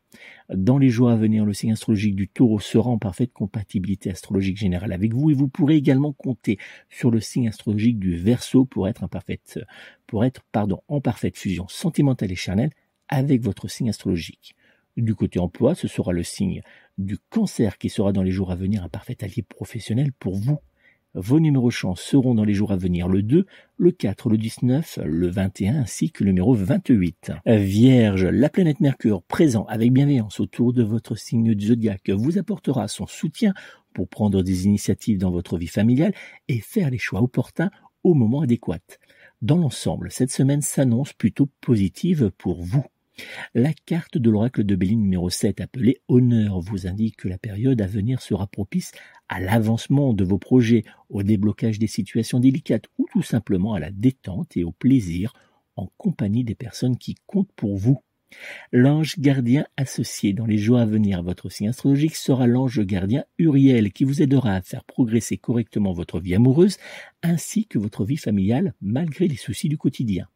Dans 0.54 0.78
les 0.78 0.90
jours 0.90 1.10
à 1.10 1.16
venir, 1.16 1.46
le 1.46 1.54
signe 1.54 1.74
astrologique 1.74 2.16
du 2.16 2.28
taureau 2.28 2.60
sera 2.60 2.90
en 2.90 2.98
parfaite 2.98 3.32
compatibilité 3.34 4.10
astrologique 4.10 4.58
générale 4.58 4.92
avec 4.92 5.14
vous 5.14 5.30
et 5.30 5.34
vous 5.34 5.48
pourrez 5.48 5.76
également 5.76 6.14
compter 6.14 6.58
sur 6.90 7.12
le 7.12 7.20
signe 7.20 7.48
astrologique 7.48 8.00
du 8.00 8.18
verso 8.18 8.66
pour 8.66 8.88
être, 8.88 9.08
pour 10.08 10.26
être 10.26 10.42
en 10.88 11.02
parfaite 11.02 11.38
fusion 11.38 11.68
sentimentale 11.68 12.32
et 12.32 12.36
charnelle 12.36 12.72
avec 13.08 13.42
votre 13.42 13.68
signe 13.68 13.90
astrologique. 13.90 14.56
Du 14.98 15.16
côté 15.16 15.40
emploi, 15.40 15.76
ce 15.76 15.88
sera 15.88 16.12
le 16.12 16.24
signe 16.24 16.62
du 16.98 17.18
cancer 17.30 17.78
qui 17.78 17.90
sera 17.90 18.12
dans 18.12 18.24
les 18.24 18.32
jours 18.32 18.52
à 18.52 18.56
venir 18.56 18.84
un 18.84 18.90
parfait 18.90 19.18
allié 19.24 19.44
professionnel 19.44 20.12
pour 20.12 20.36
vous. 20.36 20.60
Vos 21.16 21.40
numéros 21.40 21.72
chance 21.72 22.02
seront 22.02 22.36
dans 22.36 22.44
les 22.44 22.54
jours 22.54 22.72
à 22.72 22.78
venir 22.78 23.08
le 23.08 23.24
2, 23.24 23.48
le 23.78 23.92
4, 23.92 24.30
le 24.30 24.38
19, 24.38 25.00
le 25.04 25.28
21 25.28 25.78
ainsi 25.78 26.12
que 26.12 26.24
le 26.24 26.30
numéro 26.30 26.54
28. 26.54 27.32
Vierge, 27.48 28.26
la 28.26 28.48
planète 28.48 28.80
Mercure 28.80 29.24
présent 29.24 29.66
avec 29.66 29.92
bienveillance 29.92 30.40
autour 30.40 30.72
de 30.72 30.84
votre 30.84 31.16
signe 31.16 31.56
du 31.56 31.68
zodiaque 31.68 32.12
vous 32.12 32.38
apportera 32.38 32.88
son 32.88 33.08
soutien 33.08 33.56
pour 33.94 34.08
prendre 34.08 34.44
des 34.44 34.66
initiatives 34.66 35.18
dans 35.18 35.32
votre 35.32 35.58
vie 35.58 35.66
familiale 35.66 36.14
et 36.48 36.60
faire 36.60 36.92
les 36.92 37.00
choix 37.00 37.24
opportuns 37.24 37.72
au 38.04 38.14
moment 38.14 38.42
adéquat. 38.42 38.78
Dans 39.42 39.58
l'ensemble, 39.58 40.12
cette 40.12 40.32
semaine 40.32 40.62
s'annonce 40.62 41.14
plutôt 41.14 41.50
positive 41.60 42.32
pour 42.38 42.62
vous. 42.62 42.86
La 43.54 43.74
carte 43.74 44.18
de 44.18 44.30
l'oracle 44.30 44.64
de 44.64 44.76
Béline 44.76 45.02
numéro 45.02 45.30
7 45.30 45.62
appelée 45.62 46.02
Honneur 46.08 46.60
vous 46.60 46.88
indique 46.88 47.18
que 47.18 47.28
la 47.28 47.38
période 47.38 47.82
à 47.82 47.88
venir 47.88 48.22
sera 48.22 48.48
propice 48.48 48.92
à 49.28 49.40
l'avancement 49.40 50.14
de 50.14 50.24
vos 50.24 50.38
projets, 50.38 50.84
au 51.10 51.24
déblocage 51.24 51.80
des 51.80 51.88
situations 51.88 52.40
délicates 52.40 52.86
ou 52.98 53.06
tout 53.12 53.24
simplement 53.24 53.74
à 53.74 53.80
la 53.80 53.92
détente 53.92 54.58
et 54.58 54.64
au 54.64 54.72
plaisir 54.72 55.34
en 55.76 55.88
compagnie 55.98 56.44
des 56.44 56.56
personnes 56.56 56.98
qui 56.98 57.16
comptent 57.26 57.54
pour 57.56 57.78
vous. 57.78 58.02
L'ange 58.72 59.20
gardien 59.20 59.66
associé 59.76 60.34
dans 60.34 60.46
les 60.46 60.58
jours 60.58 60.78
à 60.78 60.86
venir 60.86 61.20
à 61.20 61.22
votre 61.24 61.50
signe 61.50 61.70
astrologique 61.70 62.16
sera 62.16 62.46
l'ange 62.46 62.80
gardien 62.82 63.24
Uriel 63.38 63.92
qui 63.92 64.04
vous 64.04 64.22
aidera 64.22 64.54
à 64.54 64.62
faire 64.62 64.84
progresser 64.84 65.38
correctement 65.38 65.94
votre 65.94 66.20
vie 66.20 66.36
amoureuse 66.36 66.78
ainsi 67.24 67.66
que 67.66 67.80
votre 67.80 68.06
vie 68.06 68.18
familiale 68.18 68.76
malgré 68.82 69.28
les 69.28 69.36
soucis 69.36 69.70
du 69.70 69.78
quotidien. 69.78 70.28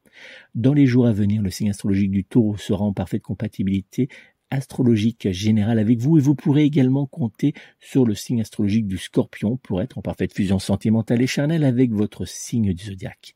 Dans 0.56 0.74
les 0.74 0.86
jours 0.86 1.08
à 1.08 1.12
venir, 1.12 1.42
le 1.42 1.50
signe 1.50 1.70
astrologique 1.70 2.12
du 2.12 2.24
taureau 2.24 2.58
sera 2.58 2.84
en 2.84 2.94
parfaite 2.94 3.22
compatibilité 3.22 4.10
astrologique 4.54 5.32
générale 5.32 5.80
avec 5.80 6.00
vous 6.00 6.18
et 6.18 6.22
vous 6.22 6.36
pourrez 6.36 6.64
également 6.64 7.08
compter 7.08 7.54
sur 7.80 8.06
le 8.06 8.14
signe 8.14 8.42
astrologique 8.42 8.88
du 8.88 8.98
scorpion 8.98 9.58
pour 9.58 9.82
être 9.82 9.98
en 9.98 10.02
parfaite 10.02 10.34
fusion 10.34 10.60
sentimentale 10.60 11.22
et 11.22 11.28
charnelle 11.28 11.64
avec 11.64 11.92
votre 11.92 12.26
signe 12.26 12.74
du 12.74 12.86
zodiaque. 12.86 13.36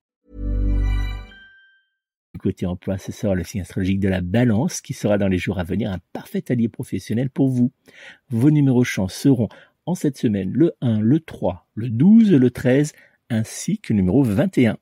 Côté 2.41 2.65
emploi, 2.65 2.97
ce 2.97 3.11
sera 3.11 3.35
le 3.35 3.43
signe 3.43 3.61
astrologique 3.61 3.99
de 3.99 4.09
la 4.09 4.21
balance 4.21 4.81
qui 4.81 4.93
sera 4.93 5.19
dans 5.19 5.27
les 5.27 5.37
jours 5.37 5.59
à 5.59 5.63
venir 5.63 5.91
un 5.91 5.99
parfait 6.11 6.43
allié 6.49 6.69
professionnel 6.69 7.29
pour 7.29 7.49
vous. 7.49 7.71
Vos 8.29 8.49
numéros 8.49 8.83
chance 8.83 9.13
seront 9.13 9.47
en 9.85 9.93
cette 9.93 10.17
semaine 10.17 10.51
le 10.51 10.73
1, 10.81 11.01
le 11.01 11.19
3, 11.19 11.67
le 11.75 11.89
12, 11.89 12.31
le 12.31 12.49
13 12.49 12.93
ainsi 13.29 13.77
que 13.77 13.93
le 13.93 13.97
numéro 13.97 14.23
21. 14.23 14.77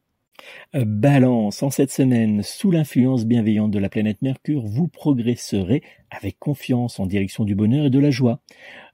Balance, 0.74 1.62
en 1.62 1.70
cette 1.70 1.92
semaine, 1.92 2.44
sous 2.44 2.72
l'influence 2.72 3.26
bienveillante 3.26 3.72
de 3.72 3.80
la 3.80 3.90
planète 3.90 4.22
Mercure, 4.22 4.66
vous 4.66 4.88
progresserez 4.88 5.84
avec 6.12 6.40
confiance 6.40 6.98
en 7.02 7.08
direction 7.08 7.44
du 7.44 7.56
bonheur 7.56 7.88
et 7.88 7.90
de 7.90 8.00
la 8.00 8.10
joie. 8.10 8.40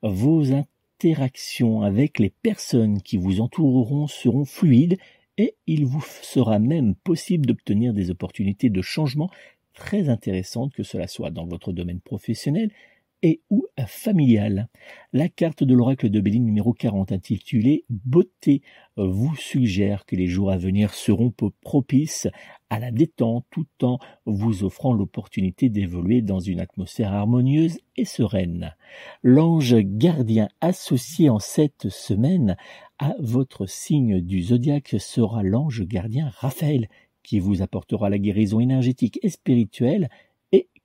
Vos 0.01 0.53
interactions 0.53 1.83
avec 1.83 2.17
les 2.17 2.31
personnes 2.31 2.99
qui 3.03 3.17
vous 3.17 3.41
entoureront 3.41 4.07
seront 4.07 4.43
fluides 4.45 4.97
et 5.37 5.55
il 5.67 5.85
vous 5.85 6.05
sera 6.21 6.59
même 6.59 6.95
possible 6.95 7.45
d'obtenir 7.45 7.93
des 7.93 8.11
opportunités 8.11 8.69
de 8.69 8.81
changement 8.81 9.29
très 9.73 10.09
intéressantes, 10.09 10.73
que 10.73 10.83
cela 10.83 11.07
soit 11.07 11.31
dans 11.31 11.45
votre 11.45 11.73
domaine 11.73 11.99
professionnel 11.99 12.71
et 13.25 13.41
ou 13.49 13.65
familial. 13.87 14.69
La 15.11 15.29
carte 15.29 15.63
de 15.63 15.73
l'oracle 15.73 16.11
de 16.11 16.21
Béline 16.21 16.45
numéro 16.45 16.73
40 16.73 17.11
intitulée 17.11 17.83
Beauté 17.89 18.61
vous 18.97 19.35
suggère 19.35 20.05
que 20.05 20.15
les 20.15 20.27
jours 20.27 20.51
à 20.51 20.57
venir 20.57 20.93
seront 20.93 21.33
propices 21.59 22.27
à 22.69 22.77
la 22.77 22.91
détente 22.91 23.47
tout 23.49 23.65
en 23.81 23.97
vous 24.27 24.63
offrant 24.63 24.93
l'opportunité 24.93 25.69
d'évoluer 25.69 26.21
dans 26.21 26.39
une 26.39 26.59
atmosphère 26.59 27.13
harmonieuse 27.13 27.79
et 27.97 28.05
sereine. 28.05 28.75
L'ange 29.23 29.75
gardien 29.79 30.47
associé 30.61 31.31
en 31.31 31.39
cette 31.39 31.89
semaine 31.89 32.57
à 32.99 33.15
votre 33.17 33.65
signe 33.65 34.21
du 34.21 34.43
zodiaque 34.43 34.97
sera 34.99 35.41
l'ange 35.41 35.81
gardien 35.81 36.29
Raphaël 36.37 36.89
qui 37.23 37.39
vous 37.39 37.63
apportera 37.63 38.11
la 38.11 38.19
guérison 38.19 38.59
énergétique 38.59 39.17
et 39.23 39.29
spirituelle 39.29 40.09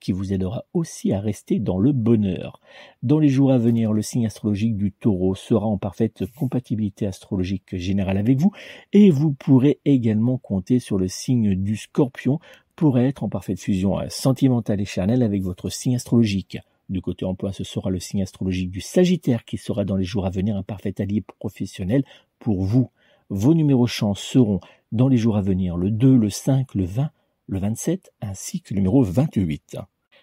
qui 0.00 0.12
vous 0.12 0.32
aidera 0.32 0.64
aussi 0.74 1.12
à 1.12 1.20
rester 1.20 1.58
dans 1.60 1.78
le 1.78 1.92
bonheur. 1.92 2.60
Dans 3.02 3.18
les 3.18 3.28
jours 3.28 3.52
à 3.52 3.58
venir, 3.58 3.92
le 3.92 4.02
signe 4.02 4.26
astrologique 4.26 4.76
du 4.76 4.92
taureau 4.92 5.34
sera 5.34 5.66
en 5.66 5.78
parfaite 5.78 6.24
compatibilité 6.36 7.06
astrologique 7.06 7.76
générale 7.76 8.18
avec 8.18 8.38
vous 8.38 8.52
et 8.92 9.10
vous 9.10 9.32
pourrez 9.32 9.78
également 9.84 10.38
compter 10.38 10.78
sur 10.78 10.98
le 10.98 11.08
signe 11.08 11.54
du 11.54 11.76
scorpion 11.76 12.40
pour 12.74 12.98
être 12.98 13.22
en 13.22 13.28
parfaite 13.28 13.60
fusion 13.60 13.98
sentimentale 14.08 14.80
et 14.80 14.86
charnelle 14.86 15.22
avec 15.22 15.42
votre 15.42 15.68
signe 15.68 15.96
astrologique. 15.96 16.58
Du 16.88 17.00
côté 17.02 17.24
emploi, 17.24 17.52
ce 17.52 17.62
sera 17.62 17.88
le 17.88 18.00
signe 18.00 18.22
astrologique 18.22 18.70
du 18.70 18.80
Sagittaire 18.80 19.44
qui 19.44 19.58
sera 19.58 19.84
dans 19.84 19.96
les 19.96 20.04
jours 20.04 20.26
à 20.26 20.30
venir 20.30 20.56
un 20.56 20.64
parfait 20.64 21.00
allié 21.00 21.20
professionnel 21.38 22.04
pour 22.40 22.64
vous. 22.64 22.90
Vos 23.28 23.54
numéros 23.54 23.86
chance 23.86 24.18
seront 24.18 24.58
dans 24.90 25.06
les 25.06 25.16
jours 25.16 25.36
à 25.36 25.40
venir 25.40 25.76
le 25.76 25.90
2, 25.90 26.16
le 26.16 26.30
5, 26.30 26.74
le 26.74 26.84
20, 26.84 27.10
le 27.50 27.58
27 27.58 28.12
ainsi 28.20 28.62
que 28.62 28.74
le 28.74 28.78
numéro 28.78 29.02
28. 29.02 29.76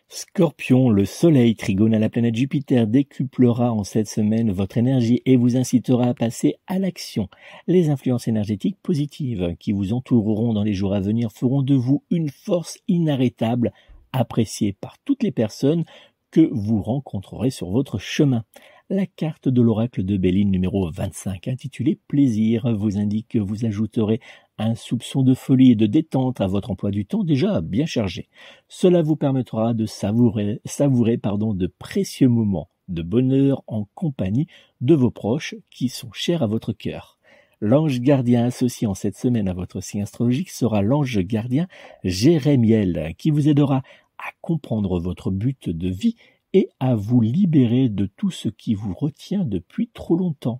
Scorpion, 0.07 0.89
le 0.89 1.03
soleil 1.03 1.57
trigone 1.57 1.93
à 1.93 1.99
la 1.99 2.07
planète 2.07 2.35
Jupiter 2.35 2.87
décuplera 2.87 3.73
en 3.73 3.83
cette 3.83 4.07
semaine 4.07 4.53
votre 4.53 4.77
énergie 4.77 5.21
et 5.25 5.35
vous 5.35 5.57
incitera 5.57 6.05
à 6.05 6.13
passer 6.13 6.55
à 6.67 6.79
l'action. 6.79 7.27
Les 7.67 7.89
influences 7.89 8.29
énergétiques 8.29 8.77
positives 8.81 9.57
qui 9.59 9.73
vous 9.73 9.91
entoureront 9.91 10.53
dans 10.53 10.63
les 10.63 10.73
jours 10.73 10.93
à 10.93 11.01
venir 11.01 11.29
feront 11.33 11.63
de 11.63 11.75
vous 11.75 12.01
une 12.09 12.29
force 12.29 12.79
inarrêtable, 12.87 13.73
appréciée 14.13 14.71
par 14.71 14.97
toutes 15.03 15.23
les 15.23 15.33
personnes 15.33 15.83
que 16.31 16.49
vous 16.53 16.81
rencontrerez 16.81 17.49
sur 17.49 17.69
votre 17.71 17.97
chemin. 17.97 18.45
La 18.89 19.05
carte 19.05 19.49
de 19.49 19.61
l'oracle 19.61 20.05
de 20.05 20.15
Béline 20.15 20.49
numéro 20.49 20.89
25 20.89 21.49
intitulée 21.49 21.99
Plaisir 22.07 22.73
vous 22.73 22.97
indique 22.97 23.27
que 23.27 23.39
vous 23.39 23.65
ajouterez 23.65 24.21
un 24.57 24.75
soupçon 24.75 25.23
de 25.23 25.33
folie 25.33 25.71
et 25.71 25.75
de 25.75 25.85
détente 25.85 26.41
à 26.41 26.47
votre 26.47 26.71
emploi 26.71 26.91
du 26.91 27.05
temps 27.05 27.23
déjà 27.23 27.61
bien 27.61 27.85
chargé. 27.85 28.27
Cela 28.67 29.01
vous 29.01 29.15
permettra 29.15 29.73
de 29.73 29.85
savourer, 29.85 30.61
savourer 30.65 31.17
pardon, 31.17 31.53
de 31.53 31.67
précieux 31.67 32.29
moments 32.29 32.69
de 32.87 33.01
bonheur 33.01 33.63
en 33.67 33.85
compagnie 33.95 34.47
de 34.81 34.95
vos 34.95 35.11
proches 35.11 35.55
qui 35.69 35.89
sont 35.89 36.11
chers 36.11 36.43
à 36.43 36.47
votre 36.47 36.73
cœur. 36.73 37.17
L'ange 37.59 37.99
gardien 38.01 38.45
associé 38.45 38.87
en 38.87 38.93
cette 38.93 39.17
semaine 39.17 39.47
à 39.47 39.53
votre 39.53 39.81
signe 39.81 40.03
astrologique 40.03 40.51
sera 40.51 40.81
l'ange 40.81 41.19
gardien 41.19 41.67
Jérémiel 42.03 43.13
qui 43.17 43.31
vous 43.31 43.49
aidera 43.49 43.81
à 44.19 44.31
comprendre 44.41 44.99
votre 44.99 45.31
but 45.31 45.69
de 45.69 45.89
vie 45.89 46.15
et 46.53 46.69
à 46.79 46.95
vous 46.95 47.21
libérer 47.21 47.89
de 47.89 48.05
tout 48.05 48.31
ce 48.31 48.49
qui 48.49 48.73
vous 48.73 48.93
retient 48.93 49.45
depuis 49.45 49.89
trop 49.89 50.15
longtemps. 50.15 50.59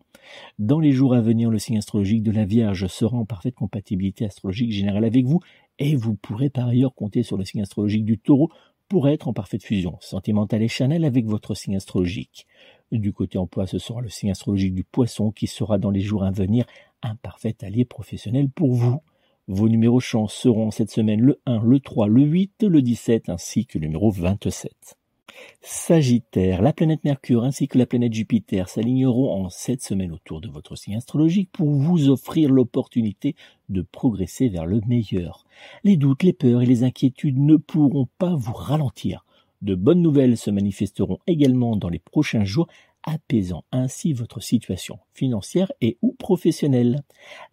Dans 0.60 0.79
les 0.79 0.91
jours 0.91 1.13
à 1.13 1.22
venir, 1.22 1.50
le 1.50 1.60
signe 1.60 1.77
astrologique 1.77 2.24
de 2.24 2.32
la 2.32 2.46
Vierge 2.46 2.88
sera 2.88 3.17
en 3.17 3.25
parfaite 3.25 3.56
compatibilité 3.56 4.25
astrologique 4.25 4.72
générale 4.72 5.06
avec 5.06 5.25
vous 5.25 5.39
et 5.79 5.96
vous 5.96 6.15
pourrez 6.15 6.50
par 6.50 6.67
ailleurs 6.67 6.94
compter 6.94 7.24
sur 7.24 7.38
le 7.38 7.46
signe 7.46 7.62
astrologique 7.62 8.06
du 8.06 8.17
taureau 8.17 8.50
pour 8.88 9.10
être 9.10 9.27
en 9.27 9.34
parfaite 9.34 9.63
fusion 9.63 9.98
sentimentale 10.00 10.63
et 10.63 10.67
chanel 10.67 11.03
avec 11.03 11.25
votre 11.25 11.56
signe 11.56 11.75
astrologique. 11.75 12.48
Du 12.91 13.12
côté 13.12 13.38
emploi, 13.38 13.67
ce 13.67 13.79
sera 13.79 14.01
le 14.01 14.10
signe 14.10 14.32
astrologique 14.32 14.74
du 14.74 14.84
poisson 14.84 15.32
qui 15.32 15.48
sera 15.48 15.77
dans 15.77 15.91
les 15.91 16.00
jours 16.00 16.24
à 16.24 16.32
venir 16.32 16.65
un 17.01 17.15
parfait 17.15 17.56
allié 17.62 17.86
professionnel 17.86 18.50
pour 18.50 18.74
vous. 18.74 19.01
Vos 19.48 19.70
numéros 19.70 20.00
chance 20.00 20.34
seront 20.34 20.72
cette 20.72 20.91
semaine 20.91 21.22
le 21.22 21.39
1, 21.46 21.63
le 21.63 21.79
3, 21.79 22.08
le 22.08 22.24
8, 22.24 22.63
le 22.63 22.82
17 22.82 23.29
ainsi 23.29 23.65
que 23.65 23.77
le 23.77 23.88
numéro 23.88 24.12
27. 24.12 24.98
Sagittaire, 25.62 26.62
la 26.62 26.74
planète 26.74 27.03
Mercure 27.03 27.43
ainsi 27.43 27.67
que 27.67 27.77
la 27.77 27.86
planète 27.86 28.13
Jupiter 28.13 28.69
s'aligneront 28.69 29.46
en 29.46 29.50
cette 29.50 29.81
semaine 29.81 30.12
autour 30.12 30.41
de 30.41 30.48
votre 30.48 30.75
signe 30.75 30.96
astrologique 30.96 31.50
pour 31.51 31.69
vous 31.69 32.10
offrir 32.10 32.50
l'opportunité 32.50 33.36
de 33.69 33.81
progresser 33.81 34.48
vers 34.48 34.65
le 34.65 34.81
meilleur. 34.88 35.46
Les 35.84 35.98
doutes, 35.98 36.24
les 36.24 36.34
peurs 36.34 36.62
et 36.62 36.65
les 36.65 36.84
inquiétudes 36.84 37.38
ne 37.38 37.57
pourront 37.57 38.07
pas 38.17 38.36
vous 38.36 38.53
ralentir. 38.53 39.25
De 39.62 39.74
bonnes 39.74 40.01
nouvelles 40.01 40.38
se 40.38 40.51
manifesteront 40.51 41.17
également 41.25 41.75
dans 41.75 41.89
les 41.89 42.00
prochains 42.00 42.46
jours 42.46 42.67
apaisant 43.04 43.63
ainsi 43.72 44.13
votre 44.13 44.42
situation 44.42 45.00
financière 45.13 45.72
et 45.82 45.98
ou 46.01 46.13
professionnelle. 46.13 47.04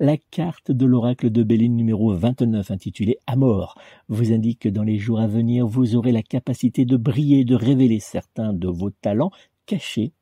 La 0.00 0.16
carte 0.16 0.70
de 0.70 0.86
l'oracle 0.86 1.30
de 1.30 1.42
Béline 1.42 1.76
numéro 1.76 2.14
29 2.14 2.70
intitulée 2.70 3.18
Amor 3.26 3.78
vous 4.08 4.32
indique 4.32 4.60
que 4.60 4.68
dans 4.68 4.82
les 4.82 4.98
jours 4.98 5.20
à 5.20 5.26
venir, 5.26 5.66
vous 5.66 5.96
aurez 5.96 6.12
la 6.12 6.22
capacité 6.22 6.84
de 6.84 6.96
briller, 6.96 7.44
de 7.44 7.54
révéler 7.54 8.00
certains 8.00 8.52
de 8.52 8.68
vos 8.68 8.90
talents 8.90 9.30
cachés. 9.66 10.12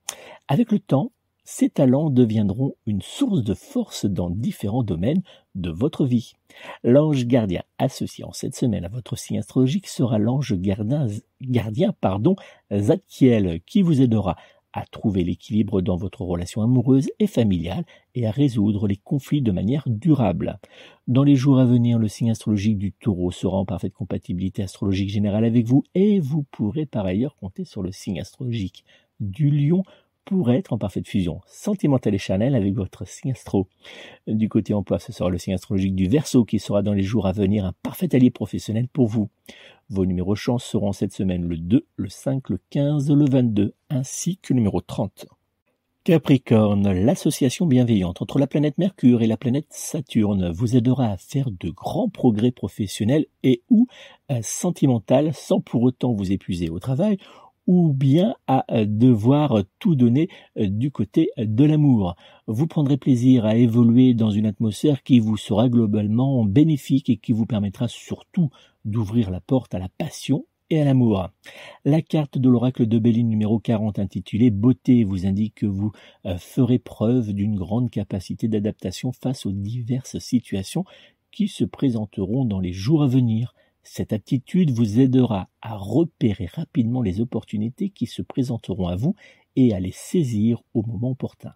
Avec 0.48 0.70
le 0.70 0.78
temps, 0.78 1.12
ces 1.44 1.70
talents 1.70 2.10
deviendront 2.10 2.74
une 2.86 3.02
source 3.02 3.42
de 3.42 3.54
force 3.54 4.06
dans 4.06 4.30
différents 4.30 4.84
domaines 4.84 5.22
de 5.54 5.70
votre 5.70 6.04
vie. 6.06 6.34
L'ange 6.84 7.26
gardien 7.26 7.62
associé 7.78 8.24
en 8.24 8.32
cette 8.32 8.54
semaine 8.54 8.84
à 8.84 8.88
votre 8.88 9.16
signe 9.16 9.38
astrologique 9.38 9.88
sera 9.88 10.18
l'ange 10.18 10.54
gardien, 11.40 11.92
pardon, 12.00 12.36
Zadkiel, 12.72 13.60
qui 13.66 13.82
vous 13.82 14.00
aidera 14.00 14.36
à 14.72 14.84
trouver 14.86 15.24
l'équilibre 15.24 15.80
dans 15.82 15.96
votre 15.96 16.22
relation 16.22 16.62
amoureuse 16.62 17.10
et 17.18 17.26
familiale 17.26 17.84
et 18.14 18.26
à 18.26 18.30
résoudre 18.30 18.86
les 18.86 18.96
conflits 18.96 19.42
de 19.42 19.52
manière 19.52 19.84
durable. 19.86 20.58
Dans 21.08 21.24
les 21.24 21.36
jours 21.36 21.58
à 21.58 21.64
venir, 21.64 21.98
le 21.98 22.08
signe 22.08 22.30
astrologique 22.30 22.78
du 22.78 22.92
taureau 22.92 23.30
sera 23.30 23.56
en 23.56 23.64
parfaite 23.64 23.92
compatibilité 23.92 24.62
astrologique 24.62 25.10
générale 25.10 25.44
avec 25.44 25.66
vous 25.66 25.84
et 25.94 26.20
vous 26.20 26.44
pourrez 26.50 26.86
par 26.86 27.06
ailleurs 27.06 27.36
compter 27.36 27.64
sur 27.64 27.82
le 27.82 27.92
signe 27.92 28.20
astrologique 28.20 28.84
du 29.20 29.50
lion 29.50 29.84
pour 30.24 30.50
être 30.50 30.72
en 30.72 30.78
parfaite 30.78 31.08
fusion 31.08 31.40
sentimentale 31.46 32.14
et 32.14 32.18
charnelle 32.18 32.54
avec 32.54 32.74
votre 32.74 33.06
signe 33.06 33.32
astro. 33.32 33.68
Du 34.26 34.48
côté 34.48 34.74
emploi, 34.74 34.98
ce 34.98 35.12
sera 35.12 35.30
le 35.30 35.38
signe 35.38 35.54
astrologique 35.54 35.94
du 35.94 36.08
Verseau 36.08 36.44
qui 36.44 36.58
sera 36.58 36.82
dans 36.82 36.92
les 36.92 37.02
jours 37.02 37.26
à 37.26 37.32
venir 37.32 37.64
un 37.64 37.72
parfait 37.82 38.14
allié 38.14 38.30
professionnel 38.30 38.88
pour 38.88 39.08
vous. 39.08 39.28
Vos 39.90 40.06
numéros 40.06 40.34
chance 40.34 40.64
seront 40.64 40.92
cette 40.92 41.12
semaine 41.12 41.46
le 41.46 41.56
2, 41.56 41.86
le 41.96 42.08
5, 42.08 42.48
le 42.48 42.60
15, 42.70 43.10
le 43.10 43.24
22 43.28 43.74
ainsi 43.90 44.38
que 44.38 44.52
le 44.52 44.56
numéro 44.58 44.80
30. 44.80 45.26
Capricorne, 46.04 46.90
l'association 46.90 47.64
bienveillante 47.64 48.22
entre 48.22 48.40
la 48.40 48.48
planète 48.48 48.76
Mercure 48.76 49.22
et 49.22 49.28
la 49.28 49.36
planète 49.36 49.68
Saturne 49.70 50.50
vous 50.50 50.74
aidera 50.74 51.06
à 51.06 51.16
faire 51.16 51.48
de 51.52 51.70
grands 51.70 52.08
progrès 52.08 52.50
professionnels 52.50 53.26
et 53.44 53.62
ou 53.70 53.86
euh, 54.32 54.40
sentimentaux 54.42 55.30
sans 55.32 55.60
pour 55.60 55.82
autant 55.82 56.12
vous 56.12 56.32
épuiser 56.32 56.70
au 56.70 56.80
travail 56.80 57.18
ou 57.66 57.92
bien 57.92 58.34
à 58.46 58.64
euh, 58.72 58.84
devoir 58.86 59.62
tout 59.78 59.94
donner 59.94 60.28
euh, 60.58 60.68
du 60.68 60.90
côté 60.90 61.30
de 61.36 61.64
l'amour. 61.64 62.16
Vous 62.46 62.66
prendrez 62.66 62.96
plaisir 62.96 63.44
à 63.44 63.56
évoluer 63.56 64.14
dans 64.14 64.30
une 64.30 64.46
atmosphère 64.46 65.02
qui 65.02 65.20
vous 65.20 65.36
sera 65.36 65.68
globalement 65.68 66.44
bénéfique 66.44 67.10
et 67.10 67.16
qui 67.16 67.32
vous 67.32 67.46
permettra 67.46 67.88
surtout 67.88 68.50
d'ouvrir 68.84 69.30
la 69.30 69.40
porte 69.40 69.74
à 69.74 69.78
la 69.78 69.88
passion 69.88 70.44
et 70.70 70.80
à 70.80 70.84
l'amour. 70.84 71.28
La 71.84 72.00
carte 72.00 72.38
de 72.38 72.48
l'oracle 72.48 72.86
de 72.86 72.98
Béline 72.98 73.28
numéro 73.28 73.58
40 73.58 73.98
intitulée 73.98 74.50
Beauté 74.50 75.04
vous 75.04 75.26
indique 75.26 75.56
que 75.56 75.66
vous 75.66 75.92
euh, 76.26 76.38
ferez 76.38 76.78
preuve 76.78 77.32
d'une 77.32 77.56
grande 77.56 77.90
capacité 77.90 78.48
d'adaptation 78.48 79.12
face 79.12 79.44
aux 79.44 79.52
diverses 79.52 80.18
situations 80.18 80.84
qui 81.30 81.48
se 81.48 81.64
présenteront 81.64 82.44
dans 82.44 82.60
les 82.60 82.72
jours 82.72 83.02
à 83.02 83.06
venir. 83.06 83.54
Cette 83.82 84.12
attitude 84.12 84.70
vous 84.70 85.00
aidera 85.00 85.48
à 85.60 85.76
repérer 85.76 86.46
rapidement 86.46 87.02
les 87.02 87.20
opportunités 87.20 87.90
qui 87.90 88.06
se 88.06 88.22
présenteront 88.22 88.86
à 88.86 88.96
vous 88.96 89.16
et 89.56 89.74
à 89.74 89.80
les 89.80 89.92
saisir 89.92 90.62
au 90.72 90.82
moment 90.82 91.10
opportun. 91.10 91.54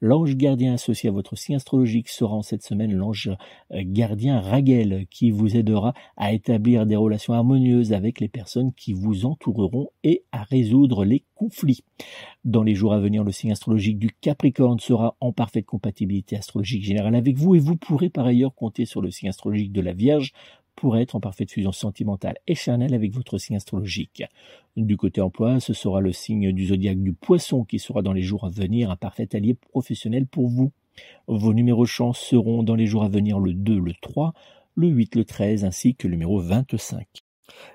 L'ange 0.00 0.36
gardien 0.36 0.74
associé 0.74 1.08
à 1.08 1.12
votre 1.12 1.36
signe 1.36 1.56
astrologique 1.56 2.08
sera 2.08 2.34
en 2.34 2.42
cette 2.42 2.62
semaine 2.62 2.92
l'ange 2.92 3.30
euh, 3.72 3.82
gardien 3.84 4.40
Raguel 4.40 5.06
qui 5.10 5.30
vous 5.30 5.56
aidera 5.56 5.94
à 6.16 6.32
établir 6.32 6.86
des 6.86 6.96
relations 6.96 7.32
harmonieuses 7.32 7.92
avec 7.92 8.20
les 8.20 8.28
personnes 8.28 8.72
qui 8.72 8.92
vous 8.92 9.26
entoureront 9.26 9.88
et 10.04 10.22
à 10.30 10.44
résoudre 10.44 11.04
les 11.04 11.24
conflits. 11.34 11.82
Dans 12.44 12.62
les 12.62 12.74
jours 12.74 12.92
à 12.92 13.00
venir, 13.00 13.24
le 13.24 13.32
signe 13.32 13.52
astrologique 13.52 13.98
du 13.98 14.10
Capricorne 14.20 14.78
sera 14.78 15.16
en 15.20 15.32
parfaite 15.32 15.66
compatibilité 15.66 16.36
astrologique 16.36 16.84
générale 16.84 17.16
avec 17.16 17.36
vous 17.36 17.56
et 17.56 17.60
vous 17.60 17.76
pourrez 17.76 18.10
par 18.10 18.26
ailleurs 18.26 18.54
compter 18.54 18.84
sur 18.84 19.00
le 19.00 19.10
signe 19.10 19.28
astrologique 19.28 19.72
de 19.72 19.80
la 19.80 19.92
Vierge 19.92 20.32
pour 20.78 20.96
être 20.96 21.16
en 21.16 21.20
parfaite 21.20 21.50
fusion 21.50 21.72
sentimentale 21.72 22.36
et 22.46 22.54
charnelle 22.54 22.94
avec 22.94 23.12
votre 23.12 23.36
signe 23.36 23.56
astrologique. 23.56 24.22
Du 24.76 24.96
côté 24.96 25.20
emploi, 25.20 25.58
ce 25.58 25.72
sera 25.72 26.00
le 26.00 26.12
signe 26.12 26.52
du 26.52 26.66
zodiaque 26.66 27.02
du 27.02 27.14
poisson 27.14 27.64
qui 27.64 27.80
sera 27.80 28.00
dans 28.00 28.12
les 28.12 28.22
jours 28.22 28.44
à 28.44 28.48
venir 28.48 28.88
un 28.92 28.94
parfait 28.94 29.28
allié 29.34 29.54
professionnel 29.54 30.28
pour 30.28 30.46
vous. 30.46 30.70
Vos 31.26 31.52
numéros 31.52 31.84
chance 31.84 32.20
seront 32.20 32.62
dans 32.62 32.76
les 32.76 32.86
jours 32.86 33.02
à 33.02 33.08
venir 33.08 33.40
le 33.40 33.54
2, 33.54 33.76
le 33.76 33.92
3, 34.00 34.34
le 34.76 34.86
8, 34.86 35.16
le 35.16 35.24
13 35.24 35.64
ainsi 35.64 35.96
que 35.96 36.06
le 36.06 36.12
numéro 36.12 36.38
25. 36.38 37.08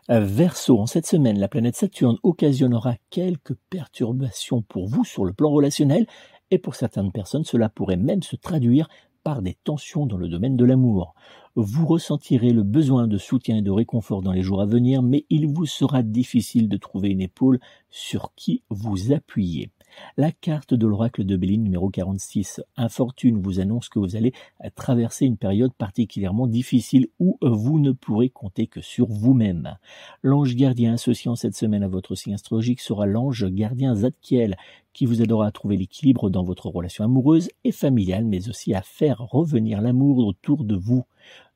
Verseau, 0.08 0.80
en 0.80 0.86
cette 0.86 1.08
semaine, 1.08 1.40
la 1.40 1.50
planète 1.50 1.76
Saturne 1.76 2.20
occasionnera 2.24 2.96
quelques 3.10 3.56
perturbations 3.70 4.62
pour 4.62 4.88
vous 4.88 5.04
sur 5.04 5.26
le 5.26 5.34
plan 5.34 5.52
relationnel 5.52 6.08
et 6.52 6.58
pour 6.58 6.76
certaines 6.76 7.12
personnes, 7.12 7.44
cela 7.44 7.68
pourrait 7.68 7.98
même 7.98 8.24
se 8.24 8.38
traduire 8.38 8.88
par 9.24 9.42
des 9.42 9.58
tensions 9.64 10.06
dans 10.06 10.18
le 10.18 10.28
domaine 10.28 10.58
de 10.58 10.66
l'amour. 10.66 11.16
Vous 11.56 11.86
ressentirez 11.86 12.52
le 12.52 12.64
besoin 12.64 13.08
de 13.08 13.18
soutien 13.18 13.58
et 13.58 13.62
de 13.62 13.72
réconfort 13.72 14.22
dans 14.22 14.32
les 14.32 14.42
jours 14.42 14.62
à 14.62 14.66
venir, 14.66 15.02
mais 15.02 15.26
il 15.30 15.48
vous 15.48 15.66
sera 15.66 16.04
difficile 16.04 16.68
de 16.68 16.78
trouver 16.78 17.10
une 17.10 17.22
épaule 17.22 17.60
sur 17.90 18.34
qui 18.36 18.64
vous 18.70 19.12
appuyer. 19.14 19.72
La 20.18 20.32
carte 20.32 20.74
de 20.74 20.88
l'oracle 20.88 21.24
de 21.24 21.36
Béline 21.36 21.64
numéro 21.64 21.90
46, 21.90 22.62
Infortune, 22.78 23.42
vous 23.42 23.60
annonce 23.60 23.90
que 23.90 24.00
vous 24.00 24.16
allez 24.16 24.34
traverser 24.76 25.26
une 25.26 25.38
période 25.38 25.74
particulièrement 25.74 26.48
difficile 26.48 27.08
où 27.20 27.38
vous 27.42 27.80
ne 27.80 27.92
pourrez 27.92 28.30
compter 28.30 28.68
que 28.68 28.82
sur 28.82 29.08
vous-même. 29.08 29.78
L'ange 30.22 30.56
gardien 30.56 30.94
associant 30.94 31.36
cette 31.36 31.56
semaine 31.56 31.84
à 31.84 31.88
votre 31.88 32.16
signe 32.16 32.36
astrologique 32.36 32.82
sera 32.82 33.06
l'ange 33.06 33.46
gardien 33.50 33.96
Zadkiel, 33.96 34.56
qui 34.94 35.06
vous 35.06 35.22
aidera 35.22 35.48
à 35.48 35.52
trouver 35.52 35.76
l'équilibre 35.76 36.30
dans 36.30 36.44
votre 36.44 36.68
relation 36.68 37.04
amoureuse 37.04 37.50
et 37.64 37.72
familiale, 37.72 38.26
mais 38.26 38.48
aussi 38.50 38.74
à 38.74 38.82
faire 38.82 39.18
revenir 39.20 39.82
l'amour 39.82 40.20
autour 40.20 40.64
de 40.64 40.76
vous. 40.76 41.04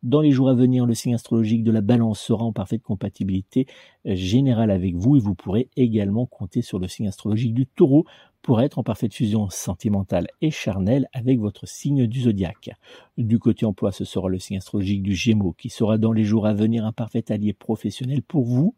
Dans 0.03 0.21
les 0.21 0.31
jours 0.31 0.49
à 0.49 0.53
venir, 0.53 0.85
le 0.85 0.93
signe 0.93 1.15
astrologique 1.15 1.63
de 1.63 1.71
la 1.71 1.81
balance 1.81 2.19
sera 2.19 2.43
en 2.43 2.53
parfaite 2.53 2.81
compatibilité 2.81 3.65
générale 4.05 4.71
avec 4.71 4.95
vous 4.95 5.17
et 5.17 5.19
vous 5.19 5.35
pourrez 5.35 5.69
également 5.75 6.25
compter 6.25 6.61
sur 6.61 6.79
le 6.79 6.87
signe 6.87 7.07
astrologique 7.07 7.53
du 7.53 7.65
taureau 7.65 8.05
pour 8.47 8.61
être 8.61 8.79
en 8.79 8.83
parfaite 8.83 9.13
fusion 9.13 9.49
sentimentale 9.49 10.29
et 10.39 10.51
charnelle 10.51 11.09
avec 11.11 11.37
votre 11.37 11.67
signe 11.67 12.07
du 12.07 12.21
zodiaque. 12.21 12.69
Du 13.17 13.39
côté 13.39 13.65
emploi, 13.65 13.91
ce 13.91 14.05
sera 14.05 14.29
le 14.29 14.39
signe 14.39 14.55
astrologique 14.55 15.03
du 15.03 15.13
Gémeaux 15.15 15.51
qui 15.51 15.67
sera 15.67 15.97
dans 15.97 16.13
les 16.13 16.23
jours 16.23 16.47
à 16.47 16.53
venir 16.53 16.85
un 16.85 16.93
parfait 16.93 17.29
allié 17.29 17.51
professionnel 17.51 18.23
pour 18.23 18.45
vous 18.45 18.73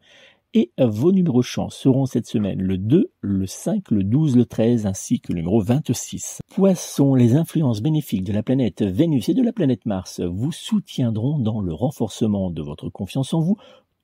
et 0.55 0.71
vos 0.79 1.12
numéros 1.12 1.43
chance 1.43 1.75
seront 1.75 2.08
cette 2.08 2.25
semaine 2.25 2.60
le 2.60 2.79
2, 2.79 3.12
le 3.21 3.45
5, 3.45 3.91
le 3.91 4.03
12, 4.03 4.38
le 4.38 4.45
13 4.45 4.88
ainsi 4.88 5.19
que 5.19 5.34
le 5.34 5.41
numéro 5.41 5.62
26. 5.62 6.41
Poissons, 6.55 7.13
les 7.13 7.36
influences 7.36 7.84
bénéfiques 7.84 8.23
de 8.23 8.34
la 8.34 8.41
planète 8.41 8.82
Vénus 8.82 9.29
et 9.29 9.36
de 9.36 9.43
la 9.43 9.53
planète 9.53 9.86
Mars 9.86 10.19
vous 10.19 10.51
soutiendront 10.51 11.38
dans 11.38 11.62
le 11.62 11.75
renforcement 11.75 12.49
de 12.49 12.63
votre 12.63 12.89
confiance 12.89 13.36
en 13.36 13.39
vous 13.39 13.58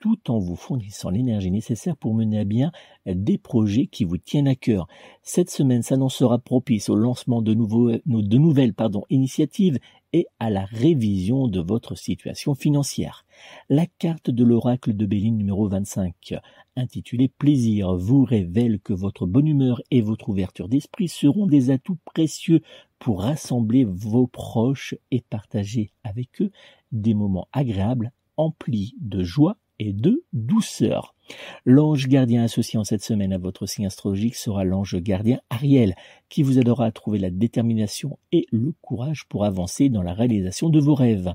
tout 0.06 0.30
en 0.30 0.38
vous 0.38 0.56
fournissant 0.56 1.10
l'énergie 1.10 1.50
nécessaire 1.50 1.98
pour 1.98 2.14
mener 2.14 2.38
à 2.38 2.44
bien 2.44 2.72
des 3.08 3.40
projets 3.40 3.88
qui 3.88 4.04
vous 4.04 4.20
tiennent 4.20 4.48
à 4.48 4.54
cœur. 4.54 4.88
Cette 5.24 5.50
semaine 5.50 5.82
s'annoncera 5.82 6.38
propice 6.38 6.90
au 6.90 6.96
lancement 6.96 7.42
de, 7.42 7.56
nouveaux, 7.56 7.90
de 7.92 8.38
nouvelles 8.38 8.76
initiatives 9.10 9.80
et 10.14 10.28
à 10.40 10.52
la 10.52 10.66
révision 10.66 11.48
de 11.48 11.60
votre 11.60 11.96
situation 11.96 12.54
financière. 12.54 13.26
La 13.68 13.88
carte 13.88 14.30
de 14.30 14.44
l'oracle 14.44 14.96
de 14.96 15.08
Béline 15.08 15.38
numéro 15.38 15.68
25, 15.68 16.36
intitulée 16.76 17.28
Plaisir, 17.28 17.96
vous 17.96 18.26
révèle 18.26 18.80
que 18.82 18.94
votre 18.94 19.26
bonne 19.26 19.48
humeur 19.48 19.82
et 19.90 20.02
votre 20.02 20.30
ouverture 20.30 20.70
d'esprit 20.70 21.08
seront 21.08 21.48
des 21.48 21.72
atouts 21.72 21.98
précieux 22.06 22.62
pour 23.00 23.24
rassembler 23.24 23.86
vos 23.86 24.28
proches 24.28 24.94
et 25.10 25.22
partager 25.22 25.90
avec 26.04 26.44
eux 26.44 26.52
des 26.92 27.16
moments 27.16 27.48
agréables 27.54 28.12
emplis 28.38 28.94
de 29.00 29.24
joie 29.24 29.58
et 29.80 29.94
de 29.94 30.24
douceur. 30.34 31.16
L'ange 31.66 32.08
gardien 32.08 32.44
associé 32.44 32.78
en 32.78 32.84
cette 32.84 33.04
semaine 33.04 33.34
à 33.34 33.40
votre 33.40 33.66
signe 33.66 33.88
astrologique 33.88 34.36
sera 34.36 34.64
l'ange 34.64 34.96
gardien 34.98 35.40
Ariel, 35.50 35.96
qui 36.30 36.44
vous 36.44 36.60
aidera 36.60 36.86
à 36.86 36.92
trouver 36.92 37.18
la 37.18 37.32
détermination 37.32 38.20
et 38.32 38.46
le 38.52 38.74
courage 38.82 39.26
pour 39.28 39.44
avancer 39.44 39.90
dans 39.90 40.04
la 40.04 40.14
réalisation 40.14 40.70
de 40.70 40.80
vos 40.80 40.94
rêves. 40.94 41.34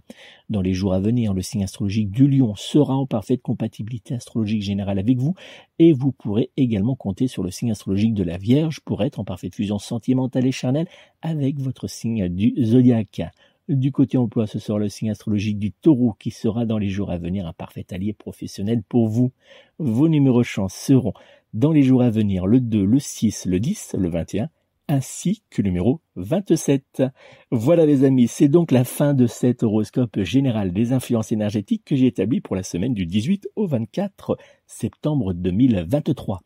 Dans 0.48 0.62
les 0.62 0.74
jours 0.74 0.94
à 0.94 1.00
venir, 1.00 1.34
le 1.34 1.42
signe 1.42 1.64
astrologique 1.64 2.10
du 2.10 2.28
lion 2.28 2.54
sera 2.54 2.94
en 2.94 3.06
parfaite 3.06 3.42
compatibilité 3.42 4.14
astrologique 4.14 4.62
générale 4.62 4.98
avec 4.98 5.18
vous, 5.18 5.34
et 5.78 5.92
vous 5.92 6.12
pourrez 6.12 6.50
également 6.56 6.94
compter 6.94 7.26
sur 7.26 7.42
le 7.42 7.50
signe 7.50 7.72
astrologique 7.72 8.14
de 8.14 8.22
la 8.22 8.38
Vierge 8.38 8.80
pour 8.84 9.02
être 9.02 9.18
en 9.18 9.24
parfaite 9.24 9.54
fusion 9.54 9.78
sentimentale 9.78 10.46
et 10.46 10.52
charnelle 10.52 10.88
avec 11.22 11.58
votre 11.58 11.88
signe 11.88 12.28
du 12.28 12.54
zodiaque. 12.62 13.22
Du 13.70 13.92
côté 13.92 14.18
emploi, 14.18 14.48
ce 14.48 14.58
sera 14.58 14.80
le 14.80 14.88
signe 14.88 15.12
astrologique 15.12 15.60
du 15.60 15.70
taureau 15.70 16.16
qui 16.18 16.32
sera 16.32 16.66
dans 16.66 16.78
les 16.78 16.88
jours 16.88 17.12
à 17.12 17.18
venir 17.18 17.46
un 17.46 17.52
parfait 17.52 17.86
allié 17.92 18.12
professionnel 18.12 18.82
pour 18.82 19.06
vous. 19.06 19.30
Vos 19.78 20.08
numéros 20.08 20.42
chance 20.42 20.74
seront 20.74 21.12
dans 21.54 21.70
les 21.70 21.84
jours 21.84 22.02
à 22.02 22.10
venir 22.10 22.48
le 22.48 22.58
2, 22.58 22.84
le 22.84 22.98
6, 22.98 23.46
le 23.46 23.60
10, 23.60 23.94
le 23.96 24.08
21 24.08 24.48
ainsi 24.88 25.44
que 25.50 25.62
le 25.62 25.68
numéro 25.68 26.00
27. 26.16 27.04
Voilà 27.52 27.86
les 27.86 28.02
amis, 28.02 28.26
c'est 28.26 28.48
donc 28.48 28.72
la 28.72 28.82
fin 28.82 29.14
de 29.14 29.28
cet 29.28 29.62
horoscope 29.62 30.20
général 30.22 30.72
des 30.72 30.92
influences 30.92 31.30
énergétiques 31.30 31.84
que 31.84 31.94
j'ai 31.94 32.08
établi 32.08 32.40
pour 32.40 32.56
la 32.56 32.64
semaine 32.64 32.92
du 32.92 33.06
18 33.06 33.50
au 33.54 33.68
24 33.68 34.36
septembre 34.66 35.32
2023. 35.32 36.40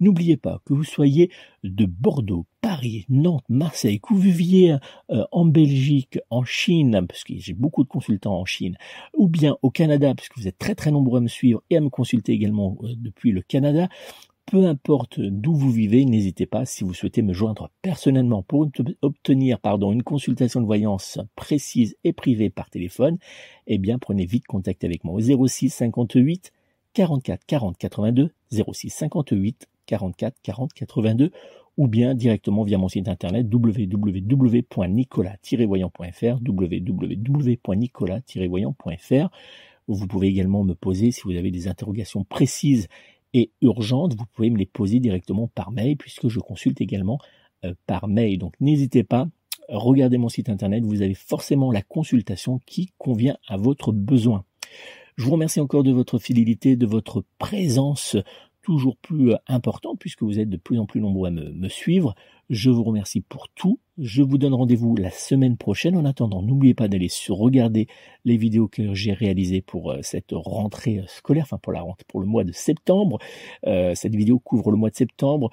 N'oubliez 0.00 0.38
pas 0.38 0.62
que 0.64 0.72
vous 0.72 0.84
soyez 0.84 1.30
de 1.64 1.84
Bordeaux, 1.84 2.46
Paris, 2.72 3.04
Nantes, 3.10 3.44
Marseille, 3.50 4.00
viviez 4.12 4.76
euh, 5.10 5.24
en 5.30 5.44
Belgique, 5.44 6.18
en 6.30 6.42
Chine, 6.42 7.04
parce 7.06 7.22
que 7.22 7.34
j'ai 7.36 7.52
beaucoup 7.52 7.84
de 7.84 7.88
consultants 7.90 8.40
en 8.40 8.46
Chine, 8.46 8.78
ou 9.14 9.28
bien 9.28 9.58
au 9.60 9.68
Canada, 9.68 10.14
puisque 10.14 10.38
vous 10.38 10.48
êtes 10.48 10.56
très 10.56 10.74
très 10.74 10.90
nombreux 10.90 11.18
à 11.18 11.20
me 11.20 11.28
suivre 11.28 11.62
et 11.68 11.76
à 11.76 11.82
me 11.82 11.90
consulter 11.90 12.32
également 12.32 12.78
euh, 12.82 12.94
depuis 12.96 13.30
le 13.30 13.42
Canada, 13.42 13.90
peu 14.46 14.64
importe 14.64 15.20
d'où 15.20 15.54
vous 15.54 15.70
vivez, 15.70 16.06
n'hésitez 16.06 16.46
pas 16.46 16.64
si 16.64 16.82
vous 16.82 16.94
souhaitez 16.94 17.20
me 17.20 17.34
joindre 17.34 17.68
personnellement 17.82 18.42
pour 18.42 18.66
obtenir 19.02 19.58
une 19.92 20.02
consultation 20.02 20.62
de 20.62 20.66
voyance 20.66 21.18
précise 21.36 21.94
et 22.04 22.14
privée 22.14 22.48
par 22.48 22.70
téléphone, 22.70 23.18
eh 23.66 23.76
bien 23.76 23.98
prenez 23.98 24.24
vite 24.24 24.46
contact 24.46 24.82
avec 24.84 25.04
moi 25.04 25.12
au 25.16 25.46
06 25.46 25.68
58 25.68 26.52
44 26.94 27.44
40 27.44 27.76
82 27.76 28.30
06 28.50 28.88
58 28.88 29.68
44 29.84 30.36
40 30.42 30.72
82 30.72 31.32
ou 31.76 31.88
bien 31.88 32.14
directement 32.14 32.64
via 32.64 32.78
mon 32.78 32.88
site 32.88 33.08
internet 33.08 33.46
www.nicolas-voyant.fr 33.52 36.38
www.nicolas-voyant.fr 36.46 39.28
vous 39.88 40.06
pouvez 40.06 40.28
également 40.28 40.64
me 40.64 40.74
poser 40.74 41.10
si 41.10 41.22
vous 41.24 41.32
avez 41.32 41.50
des 41.50 41.68
interrogations 41.68 42.24
précises 42.24 42.88
et 43.34 43.50
urgentes, 43.62 44.14
vous 44.14 44.26
pouvez 44.32 44.50
me 44.50 44.58
les 44.58 44.66
poser 44.66 45.00
directement 45.00 45.48
par 45.48 45.70
mail 45.70 45.96
puisque 45.96 46.28
je 46.28 46.38
consulte 46.38 46.80
également 46.80 47.18
euh, 47.64 47.74
par 47.86 48.08
mail. 48.08 48.38
Donc 48.38 48.54
n'hésitez 48.60 49.04
pas, 49.04 49.26
regardez 49.68 50.18
mon 50.18 50.28
site 50.28 50.48
internet, 50.48 50.84
vous 50.84 51.02
avez 51.02 51.14
forcément 51.14 51.72
la 51.72 51.82
consultation 51.82 52.60
qui 52.66 52.92
convient 52.98 53.36
à 53.48 53.56
votre 53.56 53.92
besoin. 53.92 54.44
Je 55.16 55.24
vous 55.24 55.32
remercie 55.32 55.60
encore 55.60 55.82
de 55.82 55.92
votre 55.92 56.18
fidélité, 56.18 56.76
de 56.76 56.86
votre 56.86 57.24
présence 57.38 58.16
toujours 58.62 58.96
plus 58.96 59.32
euh, 59.32 59.36
importante 59.46 59.98
puisque 59.98 60.22
vous 60.22 60.38
êtes 60.38 60.48
de 60.48 60.56
plus 60.56 60.78
en 60.78 60.86
plus 60.86 61.00
nombreux 61.00 61.28
à 61.28 61.30
me, 61.30 61.52
me 61.52 61.68
suivre. 61.68 62.14
Je 62.52 62.68
vous 62.68 62.82
remercie 62.82 63.22
pour 63.22 63.48
tout. 63.48 63.78
Je 63.96 64.22
vous 64.22 64.36
donne 64.36 64.52
rendez-vous 64.52 64.94
la 64.94 65.10
semaine 65.10 65.56
prochaine. 65.56 65.96
En 65.96 66.04
attendant, 66.04 66.42
n'oubliez 66.42 66.74
pas 66.74 66.86
d'aller 66.86 67.08
regarder 67.30 67.86
les 68.26 68.36
vidéos 68.36 68.68
que 68.68 68.92
j'ai 68.92 69.14
réalisées 69.14 69.62
pour 69.62 69.90
euh, 69.90 69.98
cette 70.02 70.32
rentrée 70.32 70.98
euh, 70.98 71.06
scolaire, 71.06 71.44
enfin 71.44 71.56
pour 71.56 71.72
la 71.72 71.80
rentrée, 71.80 72.04
pour 72.08 72.20
le 72.20 72.26
mois 72.26 72.44
de 72.44 72.52
septembre. 72.52 73.18
Euh, 73.66 73.94
cette 73.94 74.14
vidéo 74.14 74.38
couvre 74.38 74.70
le 74.70 74.76
mois 74.76 74.90
de 74.90 74.96
septembre, 74.96 75.50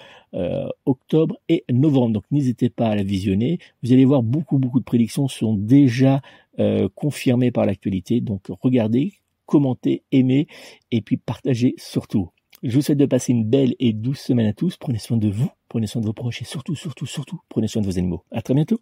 octobre 0.85 1.37
et 1.47 1.63
novembre. 1.71 2.15
Donc 2.15 2.23
n'hésitez 2.31 2.69
pas 2.69 2.87
à 2.87 2.95
la 2.95 3.03
visionner. 3.03 3.59
Vous 3.81 3.93
allez 3.93 4.05
voir 4.05 4.21
beaucoup 4.21 4.57
beaucoup 4.57 4.79
de 4.79 4.85
prédictions 4.85 5.27
sont 5.27 5.53
déjà 5.53 6.21
confirmées 6.95 7.51
par 7.51 7.65
l'actualité. 7.65 8.19
Donc 8.19 8.47
regardez, 8.61 9.13
commentez, 9.45 10.03
aimez 10.11 10.47
et 10.91 10.99
puis 11.01 11.15
partagez 11.15 11.75
surtout. 11.77 12.31
Je 12.61 12.75
vous 12.75 12.81
souhaite 12.81 12.97
de 12.97 13.05
passer 13.05 13.31
une 13.31 13.45
belle 13.45 13.75
et 13.79 13.93
douce 13.93 14.19
semaine 14.19 14.47
à 14.47 14.53
tous. 14.53 14.75
Prenez 14.75 14.97
soin 14.97 15.15
de 15.17 15.29
vous, 15.29 15.49
prenez 15.69 15.87
soin 15.87 16.01
de 16.01 16.05
vos 16.05 16.13
proches 16.13 16.41
et 16.41 16.45
surtout, 16.45 16.75
surtout, 16.75 17.05
surtout, 17.05 17.39
prenez 17.47 17.67
soin 17.67 17.81
de 17.81 17.87
vos 17.87 17.97
animaux. 17.97 18.25
À 18.31 18.41
très 18.41 18.53
bientôt. 18.53 18.81